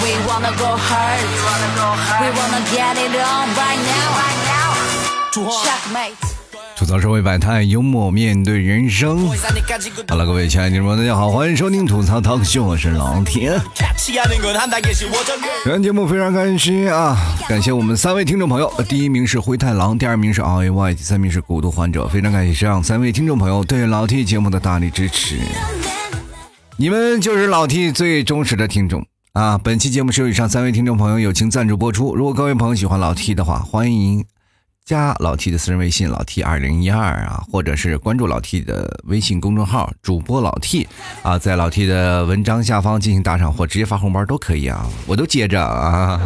[0.00, 1.24] We wanna go hard.
[2.20, 4.74] We wanna get it on right now.
[5.32, 6.14] Checkmate.
[6.76, 9.28] 吐槽社会百态，幽默面对人生。
[10.08, 13.60] 好了，各位亲爱的听众朋友，大家好，欢迎收听吐槽 talk show，我是老铁。
[15.64, 17.16] 本节目非常开心啊，
[17.48, 22.06] 感谢我们三位听众朋友，第一名是灰太狼，第二名是 R A Y，第三名是孤独患者。
[22.06, 25.38] 非常感谢这样三位听众朋友对老 T 节目的大力支持，
[26.80, 29.58] 你们就是老 T 最忠实的听众啊！
[29.58, 32.14] 本期节目是由以上三位听众朋友友情赞助播出。
[32.14, 34.24] 如果各位朋友喜欢老 T 的话，欢迎。
[34.84, 40.86] 加老 T 的私人微信老 T 二零一二啊，或者是关注老 T 的微信公众号主播老 T
[41.22, 46.20] 啊，在老 T 的文章下方进行打赏或直接发红包都可以啊，我都接着啊。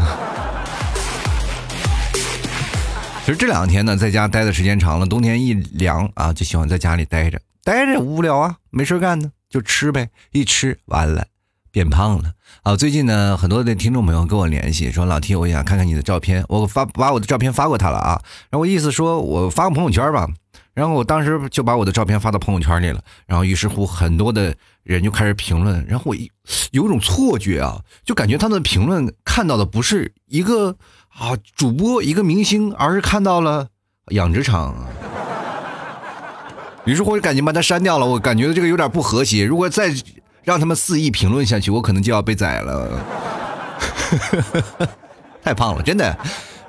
[3.25, 11.27] 其实这两天呢，在家待的时间长了，冬天一凉啊，就喜欢在家里待着，待着无聊啊，没事干呢，就吃呗，一吃完了。
[11.70, 12.34] 变胖了
[12.65, 12.77] 啊！
[12.77, 16.44] 最近呢，很多的听众朋友跟我联系，说老 T，我想看看你的照片。
[16.47, 20.28] 我发把我的照片发过他了啊，然后我意思说我发个朋友圈吧。
[20.75, 23.03] 然后我当时就把我的照片发到朋友圈里了。
[23.27, 25.83] 然后于是乎，很多的人就开始评论。
[25.87, 26.31] 然后我一
[26.72, 30.77] 有种错觉啊，就感觉他们的评论看到的不是一个
[31.09, 33.69] 啊主播一个明星，而是看到了
[34.11, 34.77] 养殖场。
[36.84, 38.06] 于是乎，我就赶紧把他删掉了。
[38.06, 39.44] 我感觉这个有点不和谐。
[39.44, 39.94] 如果再
[40.42, 42.88] 让他们肆意评论下去，我可能就要被宰了。
[45.42, 46.19] 太胖了，真的，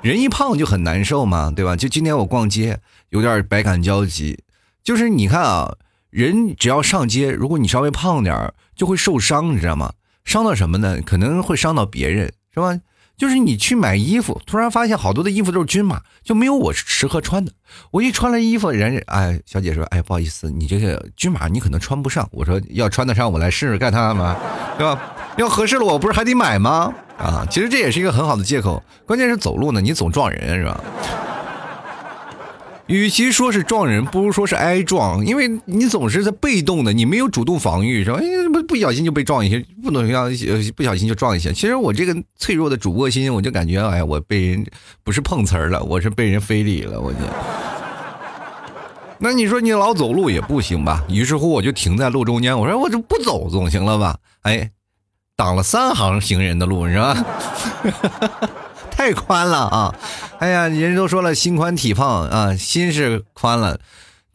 [0.02, 1.76] 人一胖就很难受嘛，对吧？
[1.76, 2.78] 就今天我逛街，
[3.10, 4.42] 有点百感交集。
[4.82, 5.76] 就是你看啊，
[6.10, 9.92] 人只要上街，如果你稍微胖点就会受伤，你知道吗？
[10.24, 11.00] 伤到什么呢？
[11.04, 12.78] 可能会伤到别人，是吧？
[13.16, 17.52] 就是你去买衣服，突然发现好多的衣服都是均码，就没有我适合穿的。
[17.90, 22.28] 我一穿了衣服，人哎，小姐说，哎，不好意思，你这个均码你可能穿不上。
[22.32, 24.36] 我说要穿得上，我来试试看它嘛，
[24.76, 25.00] 对吧？
[25.36, 26.92] 要合适了，我不是还得买吗？
[27.16, 28.82] 啊，其实这也是一个很好的借口。
[29.06, 30.80] 关键是走路呢，你总撞人，是吧？
[32.86, 38.18] 与其说是撞人，不如说是挨撞，因为你总是在被动的，你没有主动防御，是吧？
[38.20, 40.30] 哎，不不小心就被撞一下，不能让
[40.76, 41.50] 不小心就撞一下。
[41.50, 44.66] 其实我这个脆弱的主播心，我就感觉，哎，我被人
[45.02, 47.18] 不是碰瓷儿了，我是被人非礼了，我就。
[49.18, 51.02] 那你说你老走路也不行吧？
[51.08, 54.18] 于是乎我就停在路中间，我说我这不走总行了吧？
[54.42, 54.70] 哎，
[55.36, 57.24] 挡了三行行人的路，是吧？
[58.96, 59.94] 太宽了啊！
[60.38, 63.80] 哎呀，人都说了，心宽体胖啊，心是宽了，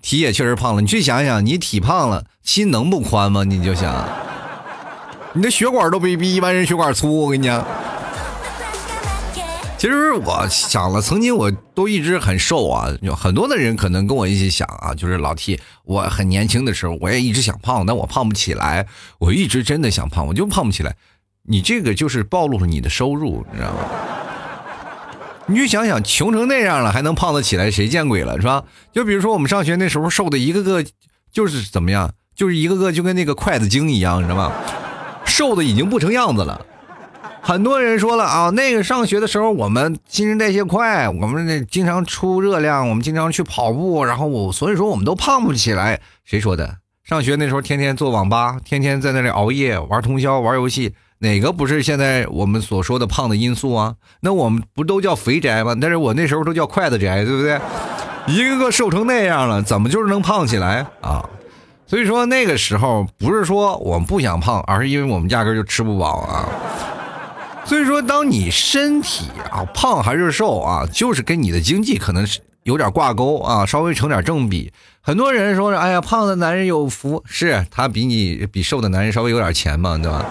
[0.02, 0.82] 体也确实胖了。
[0.82, 3.46] 你去想想，你体胖了，心能不宽吗？
[3.46, 4.06] 你就想，
[5.32, 7.22] 你的血管都比比一般人血管粗。
[7.22, 7.66] 我跟你讲，
[9.78, 18.86] 其实我想了，曾经我都一直很瘦啊，有很多的人可能跟我一起想啊，就是老 T，我很年轻的时候，我也一直想胖，但我胖不起来。
[19.20, 20.98] 我一直真的想胖，我就胖不起来。
[21.44, 23.78] 你这个就是暴露了你的收入，你知道吗？
[25.50, 27.72] 你就想想，穷成那样了，还能胖得起来？
[27.72, 28.64] 谁见鬼了，是吧？
[28.94, 30.86] 就比如说我们上学那时候，瘦的一个个
[31.32, 34.52] 就是怎么样，就是一个个就跟那个筷子精一样，你知道吗？
[35.26, 36.64] 瘦的已经不成样子了。
[37.42, 46.00] 很多人说了啊，那个上学的时候我们新陈代谢快，我们那经常出热量，我们经常去跑步，然后我所以说我们都胖不起来。
[46.26, 46.78] 谁说的？
[47.04, 50.94] 上学那时候天天坐网吧，天天在那里熬夜玩通宵玩游戏。
[51.20, 53.96] 哪个不是现在我们所说的胖的因素啊？
[54.22, 55.76] 那我们不都叫肥宅吗？
[55.80, 57.60] 但是我那时候都叫筷子宅，对不对？
[58.28, 61.28] 一个个瘦成那样了，怎么就是能胖起来啊？
[61.86, 66.48] 所以说那个时候不是说我们不想胖，而是因为我们压根就吃不饱啊。
[67.66, 74.72] 所以说，当你身体啊胖还是瘦啊，就是跟你的经济可能是有点挂钩啊，稍微成点正比。
[75.02, 80.26] 很多人说，哎呀，胖的男人有福，是他比你比瘦的男人稍微有点钱嘛，对吧？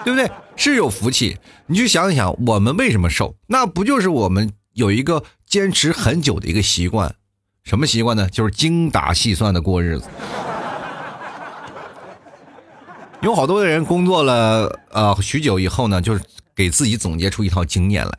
[0.04, 0.30] 对不对？
[0.56, 1.36] 是有福气。
[1.66, 3.36] 你去想想，我们为什么瘦？
[3.46, 7.14] 那不就是我们有一个坚持很久的一个习惯？
[7.62, 8.28] 什么习惯呢？
[8.28, 10.08] 就是精打细算的过日子。
[13.22, 16.24] 有好多的人工作了呃许久以后呢，就是
[16.56, 18.12] 给自己总结出一套经验来。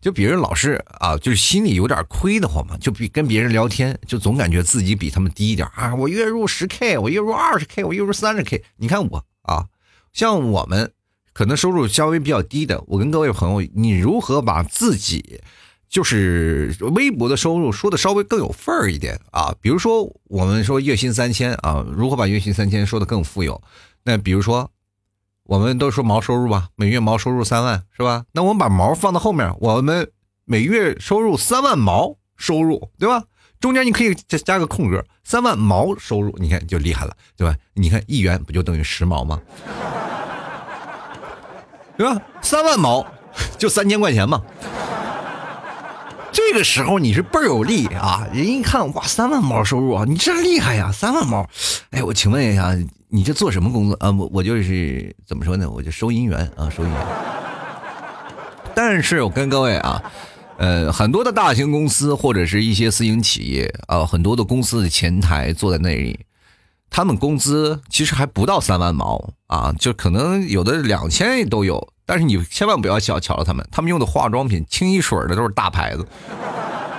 [0.00, 5.94] 就别人老是啊，就是心里有点亏的慌嘛，就比跟别人聊天，就总感觉自己比他们低一点啊。
[5.94, 8.62] 我月入十 k，我月入二十 k，我月入三十 k。
[8.76, 9.64] 你看我啊，
[10.12, 10.92] 像我们。
[11.34, 15.40] 可能收入稍微比较低的，我跟各位朋友，你如何把自己
[15.88, 19.52] 就是微薄的收入说的稍微更有份儿一点啊？
[19.60, 23.60] 比如说，我们说月薪三千啊，如何把月薪三千说的更富有？
[24.04, 24.70] 那比如说，
[25.42, 28.24] 我们都说毛收入吧，每月毛收入三万是吧？
[28.32, 30.08] 那我们把毛放到后面，我们
[30.44, 33.24] 每月收入三万毛收入，对吧？
[33.58, 37.56] 中间你可以再加个空格，三万毛收入，你看就厉害了，对吧？
[37.74, 39.40] 你看一元不就等于十毛吗？
[41.96, 42.20] 对吧？
[42.40, 43.06] 三万毛
[43.58, 44.40] 就三千块钱嘛。
[46.32, 48.26] 这个时候你是倍儿有力啊！
[48.32, 51.48] 人一看哇，三万毛收入啊，你这厉害呀，三万毛！
[51.90, 52.76] 哎，我请问一下，
[53.08, 54.10] 你这做什么工作啊？
[54.10, 55.70] 我我就是怎么说呢？
[55.70, 57.06] 我就收银员啊，收银员。
[58.74, 60.02] 但是我跟各位啊，
[60.58, 66.18] 呃，很多的大型公司或者是一些私营企业啊，很多的公司的前台坐在那里，
[66.96, 71.88] 他们工资其实还不到三万毛啊，就可能有的两千都有。
[72.06, 76.06] 但是你千万不要小瞧了他们，他们用的化妆品、清一水的都是大牌子。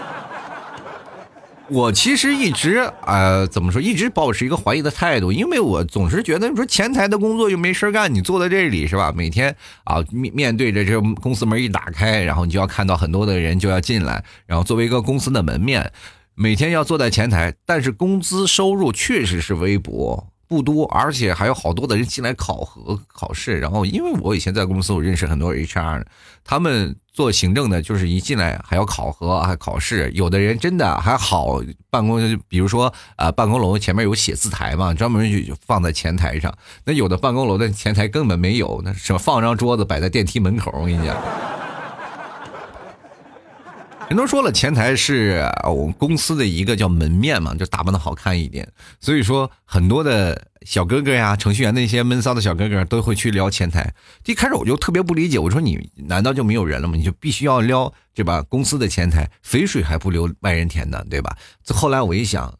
[1.69, 9.13] 我其实一直呃，怎么说，一直保持一个怀疑的态度，因为我总是觉得，你说前台的工作又没事干，你坐在这里是吧？
[9.15, 9.55] 每天
[9.85, 15.89] 啊面面对着这公司门一打开，然后你就要看到很多的人就要进来，然后作为一个公司的门面，
[16.35, 20.27] 每天要坐在前台，但是工资收入确实是微薄。
[20.47, 23.59] 不多，而且还有好多的人进来考核考试。
[23.59, 26.05] 然后，因为我以前在公司，我认识很多 HR，
[26.43, 30.11] 他们做行政的，就是一进来还要考核，还考试。
[30.13, 31.59] 有的人真的还好，
[31.89, 36.55] 办公比如说啊，办公楼前面有写字台嘛，专门就放在前台上。
[36.85, 41.17] 那有的办公楼的前台根本没有，那什么放张桌子摆在电梯门口，我跟你讲。
[44.07, 48.71] 人都说了，前台是我们公司的一个叫门面嘛，就打扮的好看一点。
[48.99, 53.93] 所以说，很多的小哥哥呀，程序员那些闷骚的小哥哥都会去撩前台。
[54.25, 56.95] 一开始我就特别不理解，我说你难道就没有人了吗？
[56.95, 58.43] 你就必须要撩对吧？
[58.43, 61.35] 公司的前台，肥水还不流外人田呢，对吧？
[61.69, 62.53] 后来我一想，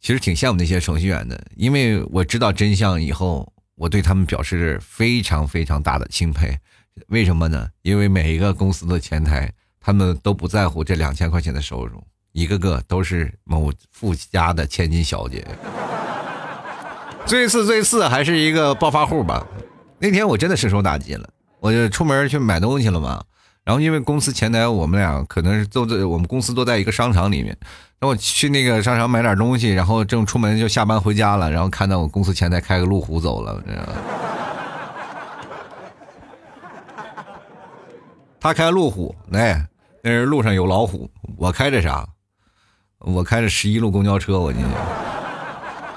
[0.00, 6.58] 其实挺羡慕那些程序员的，因为我知道真相以后，我对他们表示非常非常大的钦佩。
[7.08, 7.68] 为什么呢？
[7.82, 9.52] 因为每一个公司的前台。
[9.80, 15.44] 他们都不在乎这两千块钱的收入，一个个都是某富家的千金小姐。
[17.26, 19.46] 最次最次还是一个暴发户吧。
[19.98, 21.28] 那天我真的深受打击了，
[21.60, 23.22] 我就出门去买东西了嘛。
[23.62, 27.56] 然后因为公司前台我们俩可能是都在我们公司都在一个商场里面，
[28.00, 33.92] 那我去那个商场买点东西，然后正出门就下班回家了，然后看到我公司前台开个路虎走了，知道吗？
[38.40, 39.66] 他开路虎，哎。
[40.02, 42.06] 那是路上有老虎，我开着啥？
[42.98, 44.68] 我开着十一路公交车，我进去，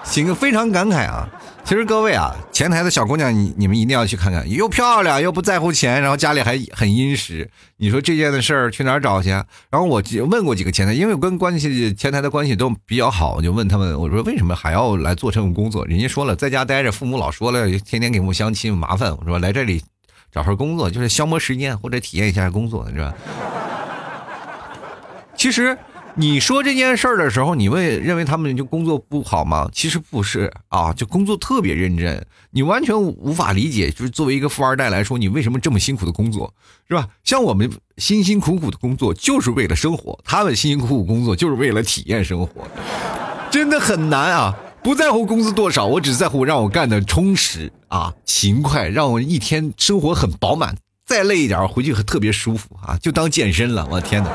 [0.03, 1.29] 心非常感慨啊！
[1.65, 7.49] 其实各位啊，前台的小姑娘，你你们一定要去看看，又漂亮又不在乎钱，然后家里还很殷实。
[7.77, 9.29] 你说这件的事儿去哪儿找去？
[9.29, 15.85] 然后我就问过几个前台，因为我跟关系前台的关系都比较好，我就问他们，我说为什么还要来做这种工作？
[15.85, 19.15] 人家说了，在家待着，父母老说了，天天给我们相亲麻烦。
[19.17, 19.81] 我说来这里
[20.31, 23.13] 找份工作，就是消磨时间或者体验一下工作，是吧？
[25.43, 25.77] 其实，
[26.15, 29.69] 你说这件事儿的时候，你问认为他们就工作不好吗？
[29.73, 32.25] 其实不是啊，就工作特别认真。
[32.51, 36.53] 你完全无法理解，就是作为一个富二代来说，你为什么这么辛苦的工作，
[36.87, 37.09] 是吧？
[37.25, 42.65] 像我们辛辛苦苦的工作就是为了生活，他们辛辛苦苦工作就是为了体验生活，
[43.51, 44.55] 真的很难啊！
[44.81, 50.77] 不在乎工资多少，我只在乎让我干的充实啊、勤快，让我一天生活很饱满。
[51.05, 53.85] 再累一点，回去特别舒服啊，就当健身了。
[53.91, 54.31] 我的天哪！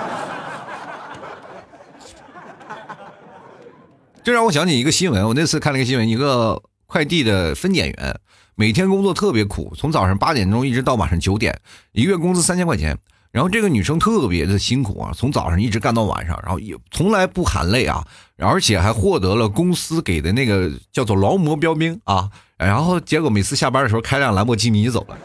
[4.29, 8.21] 这让我想起一个新闻，我那次看了一个新闻，一个快递的分拣员
[8.57, 11.59] 每天工作特别苦，从早上八点钟一直到晚上九点，
[11.93, 12.99] 一个月工资三千块钱。
[13.31, 18.07] 然后这个女生特别的辛苦啊，从早上一直干到晚上，然后也从来不喊累啊，
[18.37, 22.29] 而且还获得了公司给的那个叫做劳模标兵啊。
[22.59, 25.17] 然后结果每次下班的时候开辆兰博基尼走了。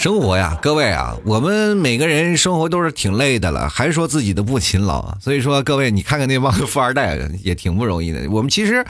[0.00, 5.14] 生活呀，各位啊，我们每个人生活都是挺累的了，还说自己的不勤劳。
[5.20, 8.26] 所以说，各位，你看看那帮富二代也挺不容易的。
[8.30, 8.82] 我们其实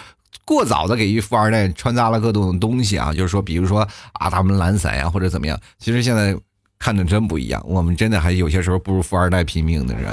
[0.45, 3.81] 过早的给予富二代穿插了各种东西啊，就是说，比如说
[4.13, 5.59] 啊，他们懒散呀，或者怎么样。
[5.81, 6.33] 其实现在
[6.79, 10.05] 看的真不一样，我们真的还有些时候不如富二代拼命的是。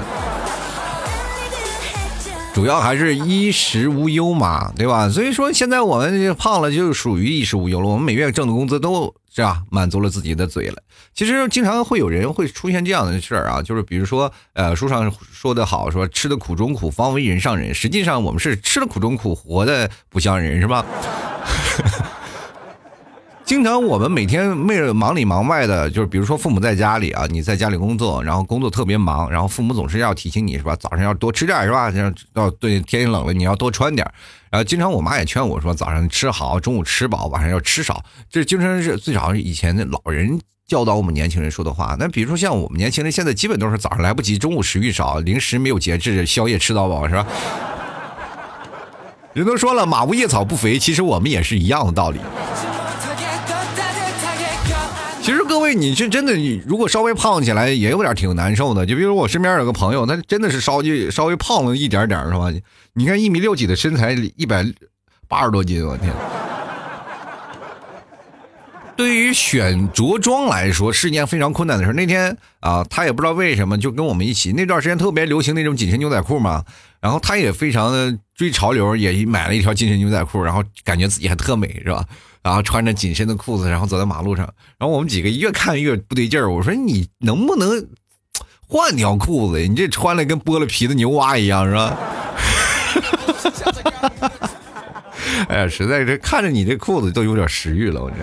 [2.52, 5.08] 主要还是衣食无忧嘛，对吧？
[5.08, 7.86] 所以说现在我们胖了就属于衣食无忧了。
[7.86, 10.82] 我们每月挣的工资都是吧，满足了自己的嘴了。
[11.14, 17.72] 其实经常会有人会出现这样的事儿啊，就是比如说，呃，书上说的好，说吃的苦中苦，方为人上人。
[17.72, 20.84] 实际上我们是吃了苦中苦，活的不像人，是吧？
[23.48, 30.76] 经常我们每天为了忙里忙外的，就是比如说父母在家里啊，你在家里工作，然后工作特别忙，然后父母总是要提醒你是吧？
[30.76, 31.90] 早上要多吃点是吧？
[31.90, 34.06] 像到对天气冷了，你要多穿点。
[34.50, 38.04] 然后经常我妈也劝我说，早上吃好，中午吃饱，晚上要吃少。
[38.28, 41.96] 这经常是最少以前的老人教导我们年轻人说的话。
[41.98, 47.26] 那比如说像我们年轻人，现在基本都是早上来不及，中午食欲少，零食没有节制，宵夜吃到饱，是吧？
[49.32, 52.20] 人都说了，马无夜草不肥，其实我们也是一样的道理。
[55.68, 58.86] 对，你是真的，你如果稍微胖起来，也有点挺难受的。
[58.86, 62.50] 就比如我身边有个朋友，他真的是稍微稍微胖了一点点，是吧？
[62.94, 64.64] 你看一米六几的身材，一百
[65.28, 66.10] 八十多斤，我天！
[68.96, 71.92] 对于选着装来说是件非常困难的事。
[71.92, 74.52] 那天啊，他也不知道为什么就跟我们一起。
[74.52, 76.64] 那段时间特别流行那种紧身牛仔裤嘛，
[76.98, 82.02] 然后他也非常的追潮流，也买了一条紧身牛仔裤，然后感觉自己还特美，是吧？
[82.42, 84.44] 然后穿着紧身的裤子，然后走在马路上。
[84.78, 87.88] 然后我们几个越看越不对劲儿，我说你能不能
[88.66, 89.58] 换条裤子？
[89.66, 91.96] 你这穿的跟剥了皮的牛蛙一样，是吧？
[95.48, 98.16] 哎呀，实在是看着你这裤子都有点食欲了，我这。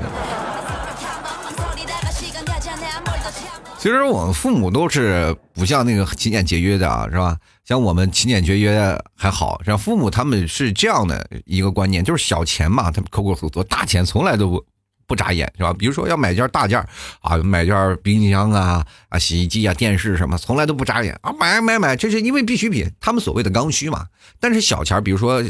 [3.78, 7.38] 其实我们父母都是不像那个勤俭节约的啊，是吧？
[7.66, 14.64] 像我们勤俭节约还好，像父母他们是这样的一个观念，就是小钱嘛，他们抠抠搜搜，大钱从来都不
[15.08, 15.74] 不眨眼，是吧？
[15.74, 16.80] 比如说要买件大件
[17.22, 24.06] 啊，买件冰箱啊、啊洗衣机啊、电视什么，从来都不眨眼啊，买买买，这是因为必需品，他们所谓的刚需嘛。
[24.40, 25.44] 但是小钱，比如说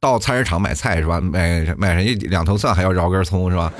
[0.00, 1.20] 到菜市场买菜是吧？
[1.20, 3.72] 买买上一两头蒜还要绕根葱是吧？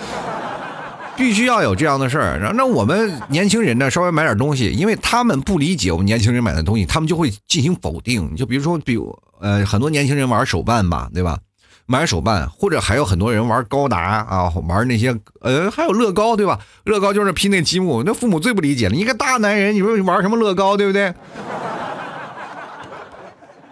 [1.17, 8.35] 必须要有这样的事儿，那我们年轻人呢，稍微买点东西，因为他们不理解我们年轻人买的东西，他们就会进行否定。
[8.35, 11.39] 就比如说，比如呃，很多年轻人玩手办吧，对吧？
[11.87, 16.59] 买手办，或者还有很多人玩高达啊，玩那些呃，还有乐高，对吧？
[16.85, 18.97] 乐高就是拼那积木，那父母最不理解了。
[18.97, 21.13] 一个大男人，你说玩什么乐高，对不对？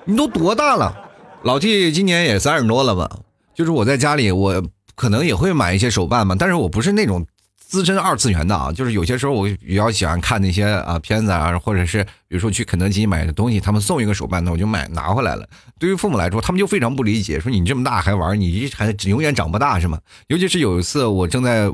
[0.05, 0.95] 你都多大了？
[1.43, 3.11] 老弟今年也三十多了吧？
[3.55, 4.63] 就是我在家里，我
[4.95, 7.27] 可能也会买一些手办嘛，但是我不是那种。
[7.73, 15.49] 资深二次元的啊，就是有些时候我比较喜欢看那些啊片子啊，或者是比如说去肯德基买的东西，他们送一个手办，那我就买拿回来了。
[15.79, 19.99] 对于父母来说，他们就非常不理解，说你这么大还玩，你还永远长不大是吗？
[20.27, 21.73] 尤其是有一次我正在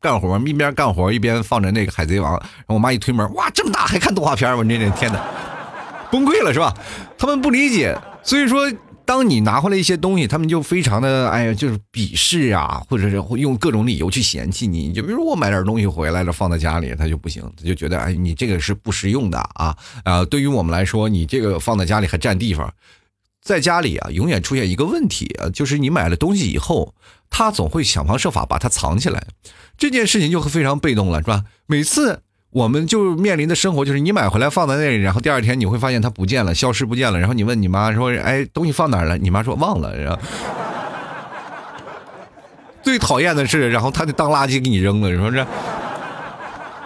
[0.00, 5.24] 干活，一边干活一边放着那个海贼王，然后我妈一推门，哇，这么大还看动画片我这这天哪，
[6.10, 6.74] 崩溃了是吧？
[7.16, 8.68] 他们不理解，所以说。
[9.06, 14.92] 当你拿回来一些东西，他们就非常的哎呀，就是鄙视啊，或者是会用各种理由去嫌弃你。
[14.92, 20.24] 就比如我买点东西回来了，放在家里，他就不行，他就觉得哎，你这个是不实用的啊啊！
[20.24, 22.74] 对于我们来说，你这个放在家里还占地方，
[23.40, 26.92] 在家里啊，永远出现一个问题啊，就是你买了东西以后，
[27.30, 29.24] 他总会想方设法把它藏起来，
[29.78, 31.44] 这件事情就会非常被动了，是吧？
[31.66, 32.22] 每次。
[32.56, 37.18] 我们就面临的生活就是你买回来放在那里，然后第二天你会发现它不见了，消失不见了。
[37.18, 40.18] 然后你问你妈说：“哎，东西放哪了？”你妈说：“忘了。”然后
[42.82, 45.46] 最讨厌的是，然后他就当垃圾给你扔了，是不是？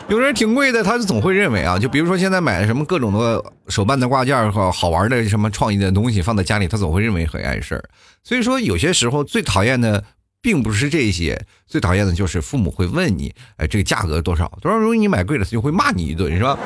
[0.09, 7.85] 有人挺贵的，他就总会认为啊，就比如说现在买什么各种的手办的挂件和好玩的什么创意的东西放在家里，他总会认为很碍事儿。
[8.25, 10.03] 所以说，有些时候最讨厌的。
[10.43, 14.51] 并不是这些，最讨厌的就是父母会问你，哎，这个价格多少？
[14.61, 14.79] 多少？
[14.79, 16.59] 如果你买贵了，他就会骂你一顿，是吧？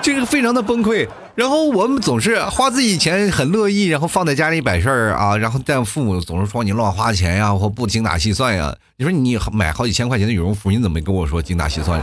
[0.00, 1.08] 这个非常的崩溃。
[1.34, 5.36] 然后我们总是花自己钱，很乐意，然后放在家里摆事儿啊。
[5.36, 8.74] 然后但父母总是说你乱花钱呀，或不精打细算呀。
[8.96, 12.00] 你说你买好几千块钱的羽绒服，你怎么跟我说精打细算？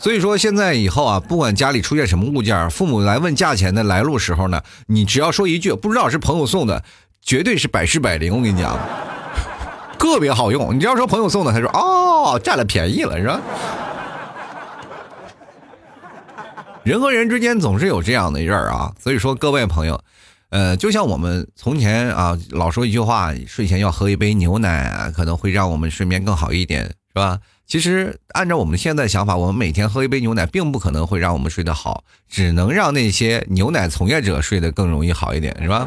[0.00, 6.82] 所以说现在以后啊，不管家里出现什么物件，父母来问价钱的来路时候呢，你只要说一句不知道是朋友送的。
[7.28, 8.74] 绝对是百试百灵，我跟你讲，
[10.00, 10.74] 特别好用。
[10.74, 13.38] 你只要说朋友送的，他说哦，占了便宜了，是吧？
[16.84, 20.00] 人和人之间总是有这样的人啊，所以说各位朋友，
[20.48, 27.38] 呃，就像我们从前啊，老说一句话，睡前要喝一杯牛奶，可能会让我们睡眠更好一点，是吧？
[27.66, 35.86] 其实按照我们现在想法，我们每天喝一杯牛奶，并不可能会让我们睡得好，只能让那些牛奶从业者睡得更容易好一点，是吧？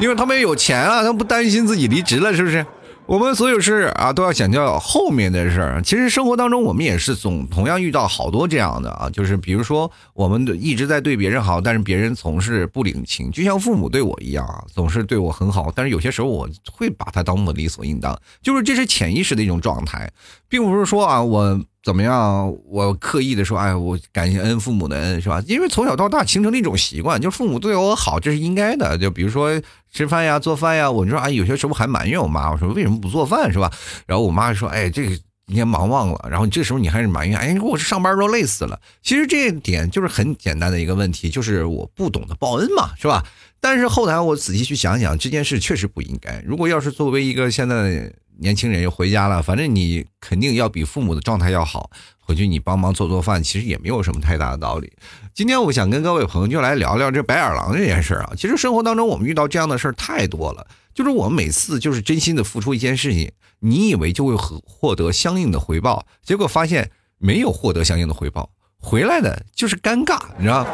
[0.00, 2.64] 因为他们有钱啊，他们不担心自己离职了，是不是？
[3.06, 5.82] 我们所有事啊都要想到后面的事儿。
[5.82, 20.08] 其实生活当中我们也是总同样遇到好多这样的啊，就是比如说我们一直在对别人好，但是别人总是不领情，就像父母对我一样啊，总是对我很好，但是有些时候我会把他当做理所应当，就是这是潜意识的一种状态，
[20.48, 21.60] 并不是说啊我。
[21.82, 22.54] 怎么样？
[22.66, 25.42] 我刻意的说，哎，我感谢恩父母的恩，是吧？
[25.46, 28.98] 因为从小到大形成了一种习惯，就是父母对我好，这是应该的。
[28.98, 29.58] 就比如说
[29.90, 33.72] 吃饭呀、做饭呀，我就说，哎，有些时候还埋怨我妈，我说为什么不做饭，是吧？
[34.06, 36.28] 然后我妈说，哎，这个今天忙忘了。
[36.30, 38.78] 然后这时候你还是埋怨，哎，我是上班都累死了。
[39.02, 43.24] 其实这一点就是很简单的一个问题，就是我不懂得报恩嘛，是吧？
[43.58, 46.42] 但是后来我仔细去想想，这件事确实不应该。
[46.46, 48.12] 如果要是作为一个现在。
[48.40, 54.90] 年轻人又回家了，反正你肯定要比父母的状态要好，回去你帮忙做做饭，其实也没有什么太大的道理。
[55.34, 58.32] 今天我想跟各位朋友就来聊聊这白眼狼这件事儿啊。
[58.36, 70.66] 其实生活当中我们遇到这样的事儿太多了，就是我们每次就是真心的付出一件事情，你以为就会获获得相应的回报，结果发现没有获得相应的回报，回来的就是尴尬，你知道。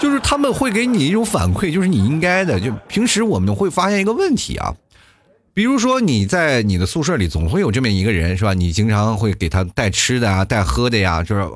[0.00, 2.58] 就是他们会给你一种反馈，就是你应该的。
[2.58, 4.74] 就平时我们会发现一个问题啊，
[5.52, 8.54] 比如说你在你的宿舍里总会有这么一个人，是吧？
[8.54, 11.48] 你经常会给他带吃的啊，带喝的呀，就是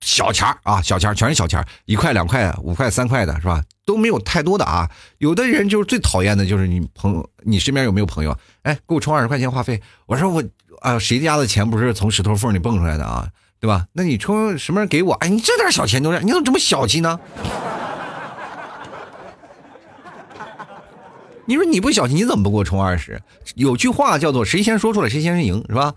[0.00, 3.62] 小钱啊，小钱全是小钱一块两块五块三块的，是吧？
[3.84, 4.90] 都没有太多的啊。
[5.18, 8.36] 有的人就是最讨厌的就是你朋，你身边有没有朋友？
[8.62, 9.80] 哎，给我充二十块钱话费。
[10.06, 10.42] 我说我
[10.80, 13.28] 啊，谁家的钱不是从石头缝里蹦出来的啊？
[13.60, 13.86] 对吧？
[13.92, 15.14] 那你充什么人给我？
[15.14, 17.18] 哎，你这点小钱都是，你怎么这么小气呢？
[21.48, 23.18] 你说你不小心，你怎么不给我充二十？
[23.54, 25.94] 有句话叫做“谁先说出来谁先赢”，是吧？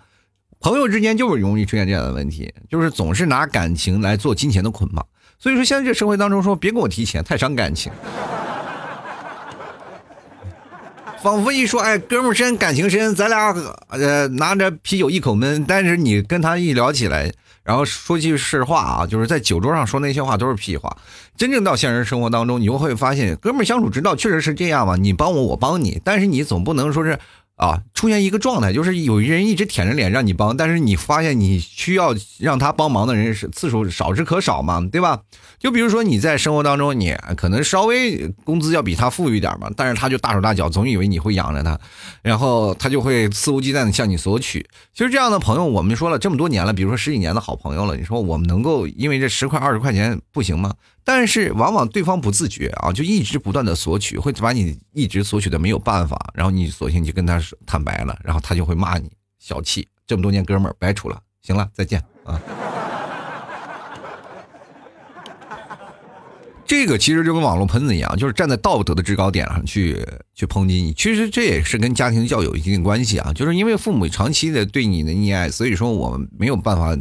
[0.62, 5.06] 朋友之间就是容易出现这样的问题，就是总是拿感情来做金钱的捆绑。
[5.38, 7.92] 所以说，现在这社会当中说别跟我提钱，太伤感情。
[11.22, 13.54] 仿佛一说，哎，哥们深感情深，咱俩
[13.90, 15.66] 呃拿着啤酒一口闷。
[15.68, 17.30] 但是你跟他一聊起来。
[17.64, 20.98] 然后说句实话啊，就是在酒桌上说那些话都是屁话。
[21.38, 24.96] 真正到现实生活当中，你就会发现，哥们相处之道确实是这样嘛。
[24.96, 27.18] 你帮我，我帮你，但是你总不能说是。
[27.62, 35.20] 啊，出现一个状态，就是有一人一直舔着脸让你帮，但是你发现你需要让他帮忙的人是次数少之可少嘛，对吧？
[35.60, 41.80] 就比如说你在生活当中，你可能稍微工资要比他富裕点嘛，但是他就大手大脚，总以为你会养着他，
[42.24, 44.66] 然后他就会肆无忌惮的向你索取。
[44.96, 50.74] 其实这样的朋友，我们说了这么多年了，比如说十几年的好朋友了，你说我们能够因为这十块二十块钱不行吗？
[51.04, 62.40] 但是往往对方不自觉啊，就一直不断的索取，会把你一直索取的没有办法，然后你索性就跟他坦白了，然后他就会骂你小气，这么多年哥们儿白处了，行了，再见啊。
[66.66, 69.98] 这个其实就跟网络喷子一样，就是站在道德的制高点上去
[70.36, 70.94] 去抨击你。
[70.94, 76.96] 其实这也是跟家庭教育有一定关系啊，就是因为父母长期的对你的溺爱，所以说我们没有办法。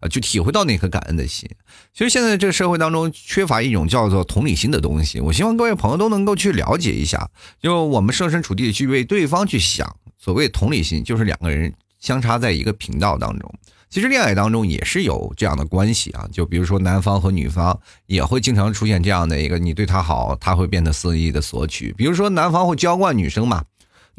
[0.00, 1.48] 啊，就体会到那颗感恩的心。
[1.92, 5.20] 其实现在这个社会当中缺乏一种叫做同理心的东西。
[5.20, 7.28] 我希望各位朋友都能够去了解一下，
[7.60, 9.96] 就我们设身处地的去为对方去想。
[10.18, 13.52] 所谓同理心，就是两个人相差在一个频道当中。
[13.88, 16.28] 其实恋爱当中也是有这样的关系啊。
[16.30, 21.92] 就比如说男方和女方也会经常出现这样的一个，你对他好，他会变得肆意的索取。
[21.94, 23.64] 比如说男方会娇惯女生嘛。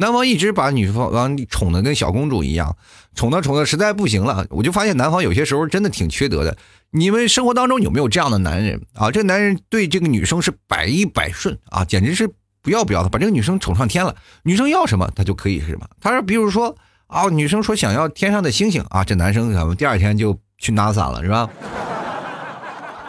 [0.02, 2.76] 男方一直把女方宠的跟小公主一样，
[3.14, 4.48] 宠的宠的实在不行了。
[4.50, 6.58] 我就发现男方有些时候真的挺缺德的。
[6.90, 9.12] 你们生活当中有没有这样的男人啊？
[9.12, 12.28] 这男人对这个女生是百依百顺啊，简直是
[12.64, 14.16] 不要不要的，把这个女生宠上天了。
[14.42, 15.88] 女生要什么他就可以是什么。
[16.02, 21.48] 他说，比如说啊，女生说想要天上的星星啊，这男生可能第二天就去 NASA 了，是吧？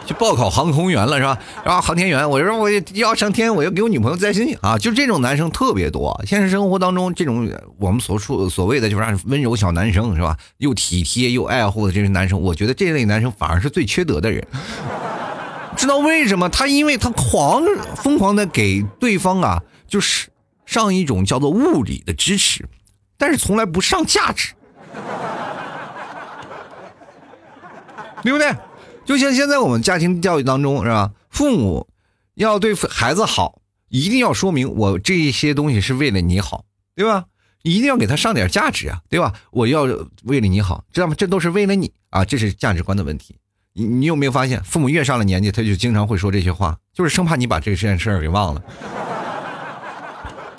[0.05, 1.37] 去报考航空员了是吧？
[1.63, 4.77] 然后航天员，我说我要上天，我要给我女朋友摘星星啊！
[4.77, 6.21] 就这种男生特别多。
[6.27, 10.37] 现实生活当中，这种我们所说所谓的就是温柔小男生是吧？
[10.57, 14.45] 又体贴又爱护的这些男生，我觉得这类男生反而是最缺德的人。
[15.75, 16.49] 知道为什么？
[16.49, 17.63] 他因为他狂
[17.95, 20.29] 疯狂的给对方啊，就是
[20.65, 22.67] 上一种叫做物理的支持，
[23.17, 24.53] 但是从来不上价值，
[28.21, 28.53] 对不对？
[29.05, 31.11] 就像现在我们家庭教育当中是吧？
[31.29, 31.87] 父母
[32.35, 37.25] 要对孩子好，一定要说明我这些东西是为了你好，对吧？
[37.63, 39.33] 一定要给他上点价值啊，对吧？
[39.51, 39.83] 我要
[40.23, 41.15] 为了你好，知道吗？
[41.17, 43.35] 这都是为了你啊，这是价值观的问题。
[43.73, 48.61] 你你有没有发现，父母越上了年纪，他就经常会说这些话，就是生怕你把这件事儿给忘了。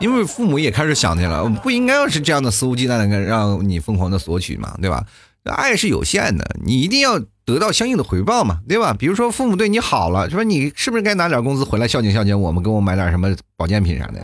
[0.00, 5.06] 因为父母也开始想起来了，不应该要是这样的肆无忌惮的让你疯狂的索取嘛，对吧？
[5.44, 8.94] 爱是有限的，你一定要得到相应的回报嘛，对吧？
[8.98, 14.22] 比如说父母对你好了，说你是不是该拿点工资回来孝敬孝敬我们，给我买点什么保健品啥的？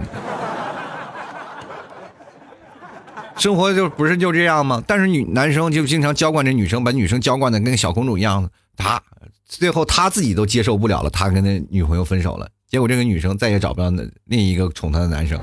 [3.36, 4.82] 生活就不是就这样吗？
[4.86, 9.00] 但是女男生就经常娇惯这女生，把女生娇惯的跟小公主一样，他
[9.46, 15.38] 最后他自己都接受不了了，他跟那女朋友分手了，结果这个女生再也找不到那另一个宠她的男生。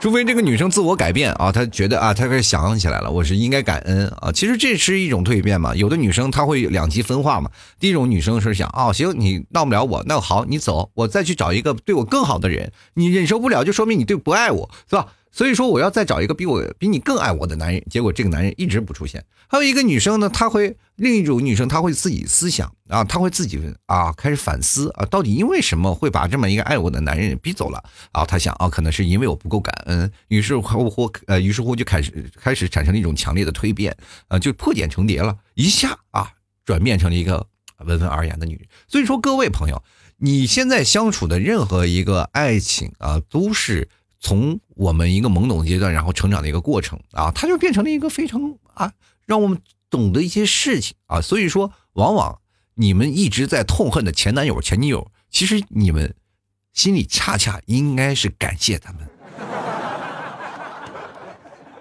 [0.00, 4.32] 除非这个女生自我改变啊，她觉得啊，她开始想起来了，我是应该感恩啊。
[4.32, 5.76] 其实这是一种蜕变嘛。
[5.76, 7.50] 有的女生她会两极分化嘛。
[7.78, 12.72] 第一种女生是想啊，行，你闹不了我，那好，你走，我再去找一个对我更好的人。
[12.94, 15.08] 你忍受不了，就说明你对不爱我，是吧？
[15.32, 19.24] 所以说我要再找一个比我比你更爱我的男人，结果这个男人一直不出现。
[19.48, 28.24] 还有一个女生呢，她会另一种女生，她会自己思想啊，她会自己啊开始反思啊，到底因为什么会把这么一个爱我的男人逼走了啊？
[28.24, 33.96] 她想啊，可能是因为我不够感恩，于是乎乎呃，于是乎就开始开始产生了一种强烈的蜕变
[34.28, 36.30] 啊，就破茧成蝶了，一下啊
[36.64, 37.46] 转变成了一个
[37.78, 38.66] 温文尔雅的女人。
[38.88, 39.82] 所以说各位朋友，
[40.18, 43.88] 你现在相处的任何一个爱情啊，都是。
[44.22, 48.92] 从我们一个懵懂阶段，然后成长的一个过程啊，它就变成了一个非常啊，
[49.24, 51.22] 让我们懂得一些事情啊。
[51.22, 52.38] 所以说，往往
[52.74, 56.14] 你们一直在痛恨的前男友、前女友，其实你们
[56.74, 59.00] 心里恰恰应该是感谢他们，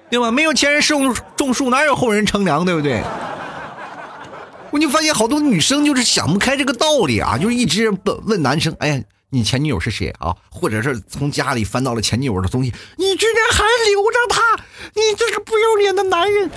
[0.10, 0.32] 对吧？
[0.32, 3.04] 没有前人种种树，哪有后人乘凉，对不对？
[4.72, 9.04] 我就发现好多女生就是想不开这个道理啊，就是一直问问男生，哎呀。
[9.32, 10.36] 你前女友是谁啊？
[10.50, 14.64] 或者是从家里翻到了前女友的东西，你居然还留着她？
[14.96, 16.50] 你这个不要脸的男人！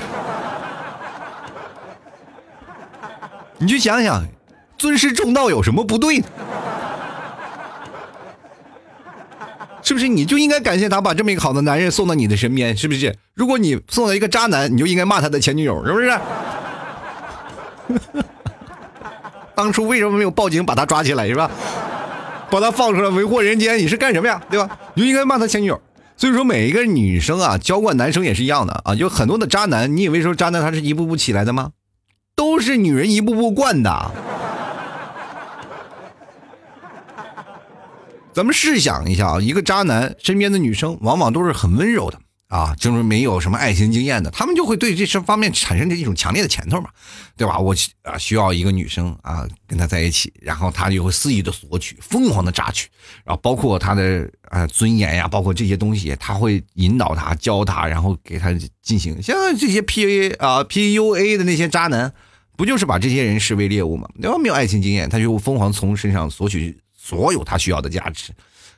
[3.59, 4.27] 你去想想，
[4.79, 6.27] 尊师重道有什么不对呢？
[9.83, 10.09] 是不是？
[10.09, 13.15] 你就应该感谢他把这么一个好的男人送到你的身边，是不是？
[13.35, 16.19] 如果你送到一个渣男，你就应该骂他的前女友，是不是？
[19.55, 21.51] 当初为什么没有报警把他抓起来，是吧？
[22.53, 24.39] 把他放出来为祸人间，你是干什么呀？
[24.51, 24.79] 对吧？
[24.93, 25.81] 你就应该骂他前女友。
[26.19, 28.95] 所以说，每一个女生啊，娇惯男生也是一样的啊。
[28.95, 31.71] 有很多的渣男，你以为说渣男他是一步步起来的吗？
[32.37, 34.11] 都是女人一步步惯的。
[38.35, 42.19] 咱们试想一下啊，一个渣男身边的女生往往都是很温柔的。
[42.53, 46.91] 啊，就是没有什么爱情经验的，他们就会对这些方面产生着一种强烈的前头嘛，
[47.35, 47.59] 对吧？
[47.59, 52.91] 我啊需要一个女生啊跟他在一起，然后他就会肆意的索取，疯狂的榨取，
[53.25, 59.23] 然后包括他的啊尊严呀，包括这些东西，他会引导他、教他，然后给他进行。
[59.23, 62.13] 像这些 P A 啊 P U A 的那些渣男，
[62.59, 64.07] 不就是把这些人视为猎物吗？
[64.21, 64.37] 对吧？
[64.37, 68.31] 没有爱情经验，他就疯狂从身上索取所有他需要的价值，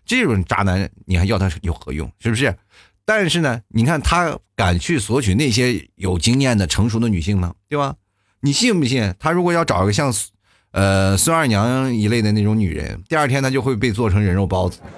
[0.06, 2.08] 这种渣男你还要他有何用？
[2.20, 2.56] 是不是？
[3.04, 7.54] 但是呢，你看他敢去索取那些有经验的成熟的女性吗？
[7.68, 7.96] 对吧？
[8.40, 9.14] 你信不信？
[9.18, 10.12] 他如果要找一个像，
[10.70, 14.80] 呃，孙二娘一类的那种女人，第二天他就会被做成人肉包子。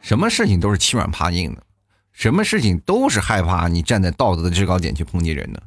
[0.00, 1.62] 什么事情都是欺软怕硬的，
[2.12, 5.62] 什么事情都是害怕你站在道德的制高点去抨击人的。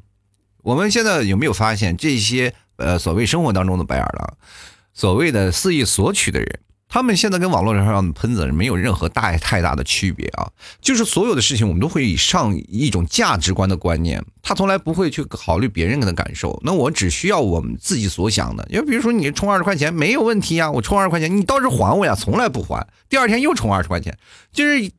[0.63, 4.37] 我们现在有没有发现这些呃所谓生活当中的白眼狼，
[4.93, 6.59] 所谓的肆意索取的人？
[6.89, 10.49] 他们现在跟网络上的喷子没有任何大太大的区别啊，
[10.81, 16.57] 就是所有的事情我们都会以上一种价值观的观念，他从来不会去考虑别人的感受。
[16.63, 24.17] 那我只需要我们自己所想的，因为比如说你充二十块钱没有问题啊，我充二十块钱，你倒是还我呀，从来不还，第二天又充二十块钱，
[24.53, 24.89] 就是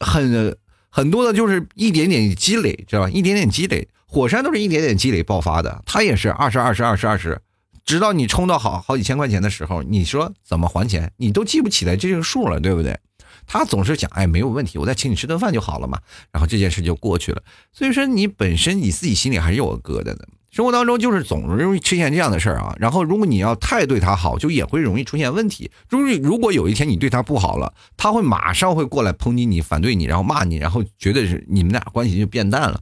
[0.00, 0.56] 很
[0.90, 3.10] 很多的，就是一点点积累，知道吧？
[3.10, 7.40] 一点点积累，火山都是一点点积累爆发的，他也是二十二十二十二十。
[7.84, 11.12] 直到你充到好好几千块钱的时候，你说怎么还钱？
[11.16, 12.98] 你都记不起来这个数了，对不对？
[13.46, 15.98] 他总是讲，哎，没有问题，我再请你吃顿饭就好了嘛。
[16.30, 17.42] 然后这件事就过去了。
[17.72, 20.28] 所以说，你本身你自己心里还是有个疙瘩的。
[20.52, 22.74] 生活当中就是总容易出现这样的事儿啊。
[22.78, 25.70] 然后，如果你要太对他好，就也会容易出现问题。
[25.88, 32.80] 就是如果有一天你对他不好了，他会马上会过来抨击你、反对你，然后骂你，然后觉得是你们俩关系就变淡了。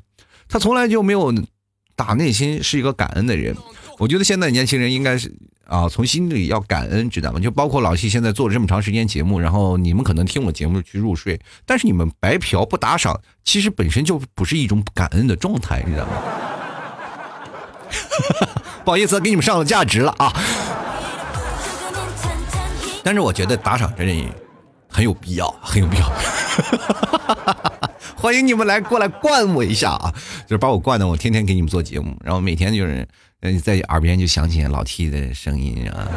[0.49, 1.33] 他从来就没有
[1.95, 3.57] 打内心是一个感恩的人。
[4.01, 5.31] 我觉得现在年轻人应该是
[5.67, 7.39] 啊，从心里要感恩，知道吗？
[7.39, 16.13] 就包括老戏现在做了这么长时间节目，然后你们可能听我节目去入睡，但是你们白嫖不打赏，其实本身就不是一种感恩的状态，你知道吗？
[18.87, 20.33] 不好意思，给你们上了价值了啊！
[23.05, 24.15] 但是我觉得打赏真的
[24.89, 26.11] 很有必要，很有必要。
[28.17, 30.11] 欢迎你们来过来灌我一下啊！
[30.47, 33.07] 就是把我灌的，我天天给你们做节目，然后每天就是。
[33.41, 36.09] 嗯，在耳边就响起老 T 的声音啊。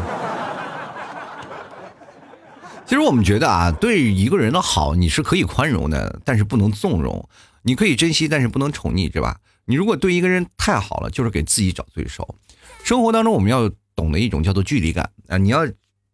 [2.86, 7.28] 其实我们觉得啊，对一个人的好，你是可以宽容的，但是不能纵容；
[7.62, 9.38] 你可以珍惜，但是不能宠溺，是吧？
[9.66, 12.36] 你如果对一个人太好了，就是给自己找罪受。
[12.84, 15.66] 生活当中，我们要懂得一种叫做距离感啊，你要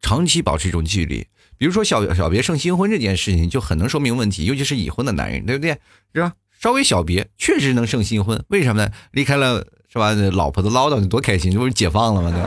[0.02, 1.26] 长期保持一种距离。
[1.58, 5.72] 比如说小小别胜新婚这件事情，就很能说明问题，尤其是已婚的男人，对不对？
[6.14, 6.34] 是吧？
[6.60, 8.46] 稍微小别，确实能胜新婚。
[8.50, 8.92] 为什么呢？
[9.12, 9.66] 离开了。
[9.92, 10.14] 是吧？
[10.34, 12.32] 老婆子唠叨，你多开心，这不是解放了吗？
[12.32, 12.44] 对。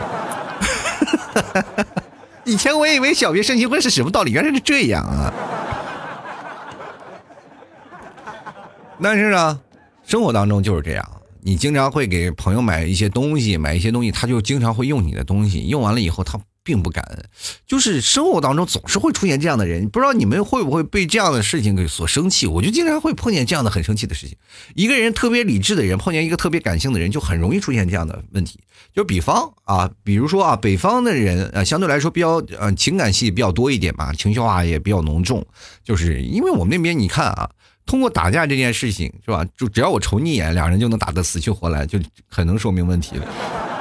[2.52, 5.32] 以前我以为小别胜新婚是什么道理，原来是这样啊。
[9.02, 9.60] 但是呢，
[10.04, 11.04] 生活当中就是这样，
[11.40, 17.24] 你经常会给朋友买一些东西，买一些东西，他就经常会用你的东西，用完了以后，他并不感恩，
[17.66, 22.46] 就是生活当中总是会出现这样的人，不知道你们会不会被这样的事情给所生气？
[22.46, 24.36] 我就经常会碰见这样的很生气的事情。
[24.74, 28.60] 一个人特别理智的人碰见一个特别感性的人，就很容易出现这样的问题。
[28.94, 35.44] 就比方啊，比如说啊，北方的人啊相对来说比较呃情感戏比较多一点嘛，情绪化也比较浓重。
[35.82, 37.50] 就是因为我们那边你看啊，
[37.86, 39.44] 通过打架这件事情是吧？
[39.56, 41.98] 就只要我瞅你一眼，两人就能打得死去活来，就
[42.28, 43.71] 很能说明问题了。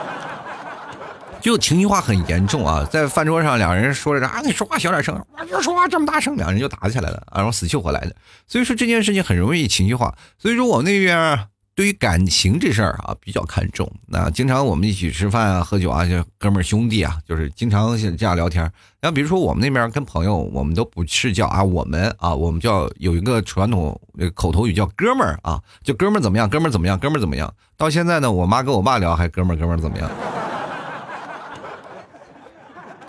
[1.42, 8.16] 就情绪化很严重啊，在饭桌上两人说着啊，你说话小点声，我就说话这么大声，两人就打起来了，然后死去活来的。
[8.48, 10.16] 所以说这件事情很容易情绪化。
[10.38, 13.92] 所以说我那边对于感情这事儿啊比较看重。
[14.08, 18.72] 那经常我们一起吃饭啊、喝酒啊，就哥们儿兄弟啊，就是经常这样聊天。
[19.02, 24.00] 那比如说我们那边跟朋友，我们都不是叫啊我们啊，我们叫有一个传统
[24.36, 27.52] 口头语叫哥们儿啊，就哥们儿怎么样，哥们儿怎么样，哥们儿怎么样。
[27.78, 30.10] 到现在呢，我妈跟我爸聊还哥们儿哥们儿怎么样。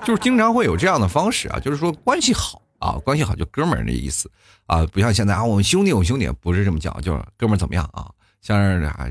[0.05, 4.31] 就是经常会有这样的方式啊，就是说关系好啊，关系好就哥们儿的意思
[4.67, 8.11] 啊，不像现在啊，我们兄弟，我们兄弟不是这么讲，就是哥们儿怎么样啊？
[8.41, 9.09] 像是啊，